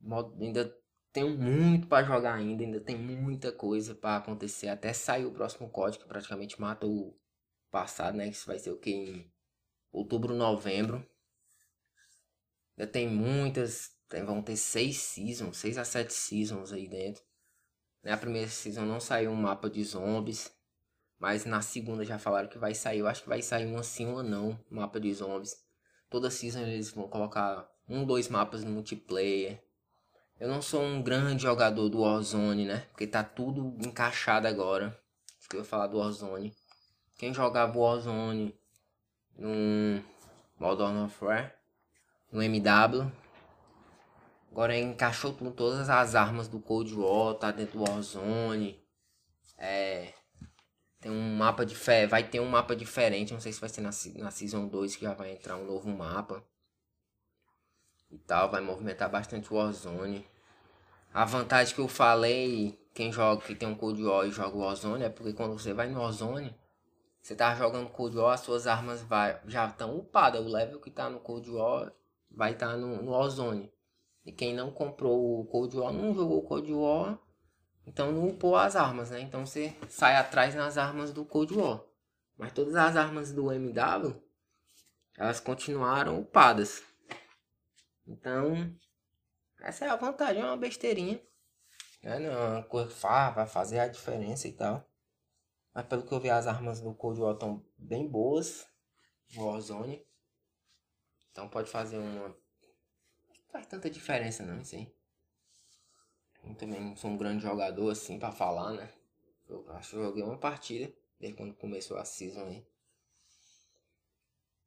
Modo, 0.00 0.42
ainda 0.42 0.74
tenho 1.12 1.36
muito 1.36 1.86
para 1.86 2.06
jogar 2.06 2.34
ainda, 2.34 2.62
ainda 2.62 2.80
tem 2.80 2.96
muita 2.96 3.52
coisa 3.52 3.94
para 3.94 4.16
acontecer 4.16 4.68
até 4.68 4.92
sair 4.92 5.26
o 5.26 5.32
próximo 5.32 5.68
código 5.68 6.02
que 6.02 6.08
praticamente 6.08 6.60
mata 6.60 6.86
o 6.86 7.18
passado, 7.70 8.16
né? 8.16 8.28
Isso 8.28 8.46
vai 8.46 8.58
ser 8.58 8.70
o 8.70 8.78
que 8.78 8.90
em 8.90 9.32
outubro, 9.92 10.34
novembro. 10.34 11.06
Ainda 12.76 12.90
tem 12.90 13.08
muitas, 13.08 13.90
tem, 14.08 14.24
vão 14.24 14.42
ter 14.42 14.56
seis 14.56 14.96
seasons, 14.98 15.58
seis 15.58 15.76
a 15.76 15.84
sete 15.84 16.12
seasons 16.12 16.72
aí 16.72 16.88
dentro. 16.88 17.22
Na 18.02 18.16
primeira 18.16 18.48
season 18.48 18.86
não 18.86 19.00
saiu 19.00 19.30
um 19.30 19.36
mapa 19.36 19.68
de 19.68 19.84
zombies, 19.84 20.50
mas 21.18 21.44
na 21.44 21.60
segunda 21.60 22.04
já 22.04 22.18
falaram 22.18 22.48
que 22.48 22.58
vai 22.58 22.74
sair. 22.74 23.00
Eu 23.00 23.08
acho 23.08 23.22
que 23.22 23.28
vai 23.28 23.42
sair 23.42 23.66
um 23.66 23.78
assim 23.78 24.06
ou 24.06 24.22
não, 24.22 24.58
mapa 24.70 24.98
de 24.98 25.12
zombies 25.12 25.69
toda 26.10 26.30
season 26.30 26.60
eles 26.60 26.90
vão 26.90 27.08
colocar 27.08 27.70
um, 27.88 28.04
dois 28.04 28.28
mapas 28.28 28.64
no 28.64 28.70
multiplayer. 28.70 29.62
Eu 30.38 30.48
não 30.48 30.60
sou 30.60 30.82
um 30.82 31.00
grande 31.02 31.42
jogador 31.42 31.88
do 31.88 32.00
Warzone, 32.00 32.64
né? 32.66 32.86
Porque 32.90 33.06
tá 33.06 33.22
tudo 33.22 33.76
encaixado 33.86 34.46
agora. 34.46 34.98
Isso 35.38 35.48
que 35.48 35.56
eu 35.56 35.60
ia 35.60 35.64
falar 35.64 35.86
do 35.86 35.98
Warzone. 35.98 36.54
Quem 37.16 37.32
jogava 37.32 37.78
Warzone 37.78 38.58
no 39.38 40.02
Modern 40.58 40.98
Warfare, 40.98 41.52
no 42.32 42.42
MW, 42.42 43.10
agora 44.50 44.78
encaixou 44.78 45.32
com 45.34 45.50
todas 45.50 45.88
as 45.88 46.14
armas 46.14 46.48
do 46.48 46.58
Cold 46.58 46.94
War, 46.94 47.34
tá 47.34 47.50
dentro 47.50 47.78
do 47.78 47.84
Warzone. 47.84 48.82
É, 49.58 50.14
tem 51.00 51.10
um 51.10 51.36
mapa 51.36 51.64
de 51.64 51.74
fé, 51.74 52.06
vai 52.06 52.22
ter 52.22 52.40
um 52.40 52.48
mapa 52.48 52.76
diferente, 52.76 53.32
não 53.32 53.40
sei 53.40 53.52
se 53.52 53.60
vai 53.60 53.70
ser 53.70 53.80
na, 53.80 53.90
na 54.22 54.30
Season 54.30 54.68
2 54.68 54.96
que 54.96 55.04
já 55.04 55.14
vai 55.14 55.32
entrar 55.32 55.56
um 55.56 55.64
novo 55.64 55.88
mapa. 55.88 56.44
E 58.10 58.18
tal, 58.18 58.50
vai 58.50 58.60
movimentar 58.60 59.08
bastante 59.10 59.52
o 59.52 59.56
Warzone. 59.56 60.26
A 61.14 61.24
vantagem 61.24 61.74
que 61.74 61.80
eu 61.80 61.88
falei, 61.88 62.78
quem 62.92 63.10
joga, 63.12 63.42
que 63.42 63.54
tem 63.54 63.68
um 63.68 63.74
Cold 63.74 64.02
War 64.02 64.26
e 64.26 64.30
joga 64.30 64.56
Warzone, 64.56 65.04
é 65.04 65.08
porque 65.08 65.32
quando 65.32 65.58
você 65.58 65.72
vai 65.72 65.88
no 65.88 66.00
Warzone, 66.00 66.54
você 67.22 67.34
tá 67.34 67.54
jogando 67.54 67.88
Cold 67.90 68.16
War, 68.16 68.34
as 68.34 68.40
suas 68.40 68.66
armas 68.66 69.02
vai, 69.02 69.40
já 69.46 69.66
estão 69.66 69.96
upadas. 69.96 70.44
O 70.44 70.48
level 70.48 70.80
que 70.80 70.90
tá 70.90 71.08
no 71.08 71.20
Cold 71.20 71.50
War 71.50 71.92
vai 72.30 72.52
estar 72.52 72.72
tá 72.72 72.76
no, 72.76 73.02
no 73.02 73.12
Warzone. 73.12 73.72
E 74.24 74.32
quem 74.32 74.54
não 74.54 74.70
comprou 74.70 75.40
o 75.40 75.44
Cold 75.46 75.76
War, 75.78 75.92
não 75.92 76.12
jogou 76.14 76.38
o 76.38 76.42
Cold 76.42 76.72
War, 76.72 77.18
então 77.86 78.12
não 78.12 78.28
upou 78.28 78.56
as 78.56 78.76
armas, 78.76 79.10
né? 79.10 79.20
Então 79.20 79.44
você 79.44 79.76
sai 79.88 80.16
atrás 80.16 80.54
nas 80.54 80.78
armas 80.78 81.12
do 81.12 81.24
Cold 81.24 81.54
War. 81.54 81.82
Mas 82.36 82.52
todas 82.52 82.74
as 82.74 82.96
armas 82.96 83.32
do 83.32 83.52
MW, 83.52 84.22
elas 85.16 85.40
continuaram 85.40 86.20
upadas. 86.20 86.82
Então, 88.06 88.74
essa 89.60 89.84
é 89.84 89.88
a 89.88 89.96
vantagem, 89.96 90.42
é 90.42 90.44
uma 90.44 90.56
besteirinha. 90.56 91.20
É 92.02 92.16
uma 92.16 92.62
coisa 92.62 92.88
que 92.88 93.34
vai 93.34 93.46
fazer 93.46 93.78
a 93.78 93.88
diferença 93.88 94.48
e 94.48 94.52
tal. 94.52 94.88
Mas 95.74 95.86
pelo 95.86 96.02
que 96.02 96.12
eu 96.12 96.20
vi, 96.20 96.30
as 96.30 96.46
armas 96.46 96.80
do 96.80 96.94
Cold 96.94 97.20
War 97.20 97.34
estão 97.34 97.64
bem 97.76 98.08
boas. 98.08 98.66
Warzone. 99.36 100.04
Então 101.30 101.48
pode 101.48 101.70
fazer 101.70 101.98
uma. 101.98 102.28
Não 102.28 102.36
faz 103.52 103.66
tanta 103.66 103.88
diferença 103.90 104.44
não, 104.44 104.60
isso 104.60 104.74
aí. 104.74 104.92
Eu 106.44 106.54
também 106.54 106.80
não 106.80 106.96
sou 106.96 107.10
um 107.10 107.16
grande 107.16 107.42
jogador 107.42 107.90
assim 107.90 108.18
pra 108.18 108.32
falar, 108.32 108.72
né? 108.72 108.92
Eu 109.48 109.68
acho 109.72 109.90
que 109.90 109.96
eu 109.96 110.04
joguei 110.04 110.22
uma 110.22 110.38
partida 110.38 110.92
desde 111.18 111.36
quando 111.36 111.54
começou 111.54 111.96
a 111.96 112.04
season 112.04 112.44
aí. 112.46 112.66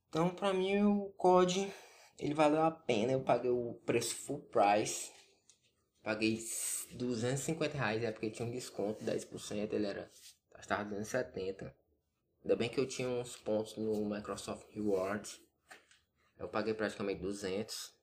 Então 0.09 0.29
pra 0.29 0.53
mim 0.53 0.83
o 0.83 1.09
COD 1.17 1.71
ele 2.19 2.33
valeu 2.33 2.61
a 2.61 2.71
pena. 2.71 3.11
Eu 3.11 3.21
paguei 3.21 3.51
o 3.51 3.73
preço 3.85 4.15
full 4.15 4.41
price. 4.41 5.11
Paguei 6.01 6.39
250 6.91 7.77
reais, 7.77 8.03
é 8.03 8.11
porque 8.11 8.29
tinha 8.29 8.47
um 8.47 8.51
desconto, 8.51 9.03
10%, 9.05 9.73
ele 9.73 9.87
era. 9.87 10.11
Estava 10.59 10.83
270. 10.83 11.73
Ainda 12.43 12.55
bem 12.57 12.69
que 12.69 12.79
eu 12.79 12.87
tinha 12.87 13.07
uns 13.07 13.37
pontos 13.37 13.77
no 13.77 14.05
Microsoft 14.05 14.67
Rewards. 14.73 15.39
Eu 16.37 16.49
paguei 16.49 16.73
praticamente 16.73 17.21
200. 17.21 17.93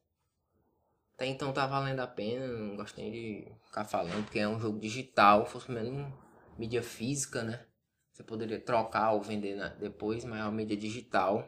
Até 1.21 1.29
então 1.29 1.53
tá 1.53 1.67
valendo 1.67 2.01
a 2.01 2.07
pena, 2.07 2.47
não 2.47 2.77
gostei 2.77 3.11
de 3.11 3.53
ficar 3.67 3.85
falando, 3.85 4.25
porque 4.25 4.39
é 4.39 4.49
um 4.49 4.59
jogo 4.59 4.81
digital, 4.81 5.45
fosse 5.45 5.71
menos 5.71 6.11
mídia 6.57 6.83
física, 6.83 7.43
né? 7.43 7.67
Você 8.11 8.23
poderia 8.23 8.59
trocar 8.59 9.13
ou 9.13 9.21
vender 9.21 9.55
depois, 9.77 10.25
mas 10.25 10.41
é 10.41 10.45
uma 10.45 10.51
mídia 10.51 10.79
digital. 10.79 11.47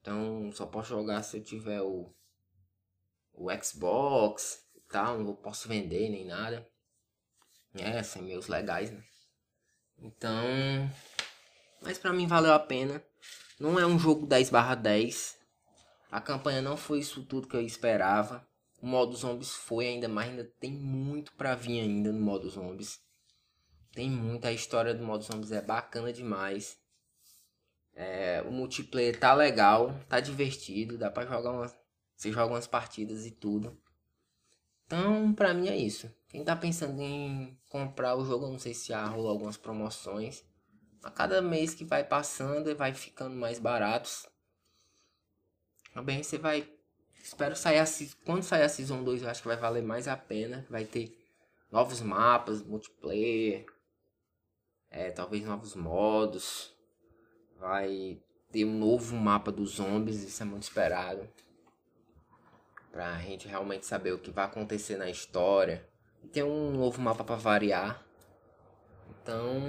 Então 0.00 0.50
só 0.52 0.64
posso 0.64 0.88
jogar 0.88 1.22
se 1.22 1.36
eu 1.36 1.44
tiver 1.44 1.82
o, 1.82 2.14
o 3.34 3.48
Xbox 3.62 4.66
e 4.74 4.80
tal, 4.90 5.18
não 5.18 5.34
posso 5.34 5.68
vender 5.68 6.08
nem 6.08 6.24
nada. 6.24 6.66
É, 7.74 8.02
sem 8.02 8.22
meus 8.22 8.48
legais, 8.48 8.90
né? 8.90 9.04
Então, 9.98 10.34
mas 11.82 11.98
pra 11.98 12.10
mim 12.10 12.26
valeu 12.26 12.54
a 12.54 12.58
pena. 12.58 13.04
Não 13.60 13.78
é 13.78 13.84
um 13.84 13.98
jogo 13.98 14.26
10 14.26 14.48
barra 14.48 14.74
10. 14.74 15.38
A 16.10 16.22
campanha 16.22 16.62
não 16.62 16.78
foi 16.78 17.00
isso 17.00 17.22
tudo 17.26 17.46
que 17.46 17.54
eu 17.54 17.60
esperava. 17.60 18.50
O 18.82 18.86
modo 18.86 19.14
zombies 19.14 19.52
foi 19.52 19.86
ainda 19.86 20.08
mais, 20.08 20.28
ainda 20.28 20.44
tem 20.58 20.72
muito 20.72 21.32
para 21.34 21.54
vir 21.54 21.80
ainda 21.80 22.10
no 22.10 22.20
modo 22.20 22.50
zombies. 22.50 23.00
Tem 23.92 24.10
muita, 24.10 24.48
a 24.48 24.52
história 24.52 24.92
do 24.92 25.04
modo 25.04 25.22
zombies 25.22 25.52
é 25.52 25.62
bacana 25.62 26.12
demais. 26.12 26.76
É, 27.94 28.42
o 28.42 28.50
multiplayer 28.50 29.20
tá 29.20 29.34
legal, 29.34 29.96
tá 30.08 30.18
divertido, 30.18 30.98
dá 30.98 31.08
para 31.08 31.26
jogar 31.26 31.52
umas, 31.52 31.78
você 32.16 32.32
joga 32.32 32.54
umas 32.54 32.66
partidas 32.66 33.24
e 33.24 33.30
tudo. 33.30 33.80
Então, 34.84 35.32
pra 35.32 35.54
mim 35.54 35.68
é 35.68 35.76
isso. 35.76 36.12
Quem 36.28 36.42
tá 36.42 36.56
pensando 36.56 37.00
em 37.00 37.56
comprar 37.68 38.16
o 38.16 38.24
jogo, 38.24 38.46
eu 38.46 38.50
não 38.50 38.58
sei 38.58 38.74
se 38.74 38.92
há 38.92 39.06
rolou 39.06 39.30
algumas 39.30 39.56
promoções. 39.56 40.44
A 41.04 41.10
cada 41.10 41.40
mês 41.40 41.72
que 41.72 41.84
vai 41.84 42.02
passando, 42.02 42.74
vai 42.74 42.92
ficando 42.92 43.36
mais 43.36 43.60
baratos. 43.60 44.26
Também 45.94 46.22
você 46.22 46.36
vai 46.36 46.68
Espero 47.22 47.54
sair 47.54 47.78
a, 47.78 47.84
quando 48.26 48.42
sair 48.42 48.64
a 48.64 48.68
Season 48.68 49.04
2, 49.04 49.22
eu 49.22 49.30
acho 49.30 49.42
que 49.42 49.48
vai 49.48 49.56
valer 49.56 49.82
mais 49.82 50.08
a 50.08 50.16
pena. 50.16 50.66
Vai 50.68 50.84
ter 50.84 51.16
novos 51.70 52.00
mapas, 52.00 52.60
multiplayer, 52.60 53.64
é, 54.90 55.12
talvez 55.12 55.44
novos 55.44 55.76
modos. 55.76 56.76
Vai 57.60 58.20
ter 58.50 58.64
um 58.64 58.76
novo 58.76 59.14
mapa 59.14 59.52
dos 59.52 59.76
zombies, 59.76 60.24
isso 60.24 60.42
é 60.42 60.46
muito 60.46 60.64
esperado. 60.64 61.28
Pra 62.90 63.16
gente 63.20 63.46
realmente 63.46 63.86
saber 63.86 64.12
o 64.12 64.18
que 64.18 64.32
vai 64.32 64.44
acontecer 64.44 64.96
na 64.96 65.08
história. 65.08 65.88
E 66.24 66.28
tem 66.28 66.42
um 66.42 66.72
novo 66.72 67.00
mapa 67.00 67.22
para 67.22 67.36
variar. 67.36 68.04
Então, 69.08 69.60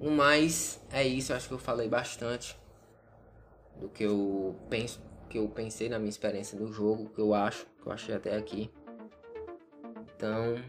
no 0.00 0.10
mais, 0.10 0.80
é 0.90 1.06
isso. 1.06 1.32
Eu 1.32 1.36
acho 1.36 1.48
que 1.48 1.54
eu 1.54 1.58
falei 1.58 1.86
bastante 1.86 2.58
do 3.76 3.90
que 3.90 4.04
eu 4.04 4.58
penso 4.70 5.00
que 5.34 5.38
eu 5.38 5.48
pensei 5.48 5.88
na 5.88 5.98
minha 5.98 6.10
experiência 6.10 6.56
do 6.56 6.72
jogo, 6.72 7.10
que 7.10 7.20
eu 7.20 7.34
acho, 7.34 7.66
que 7.82 7.88
eu 7.88 7.92
achei 7.92 8.14
até 8.14 8.36
aqui. 8.36 8.70
Então, 10.14 10.62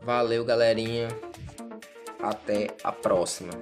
valeu 0.00 0.44
galerinha. 0.44 1.06
Até 2.20 2.74
a 2.82 2.90
próxima. 2.90 3.52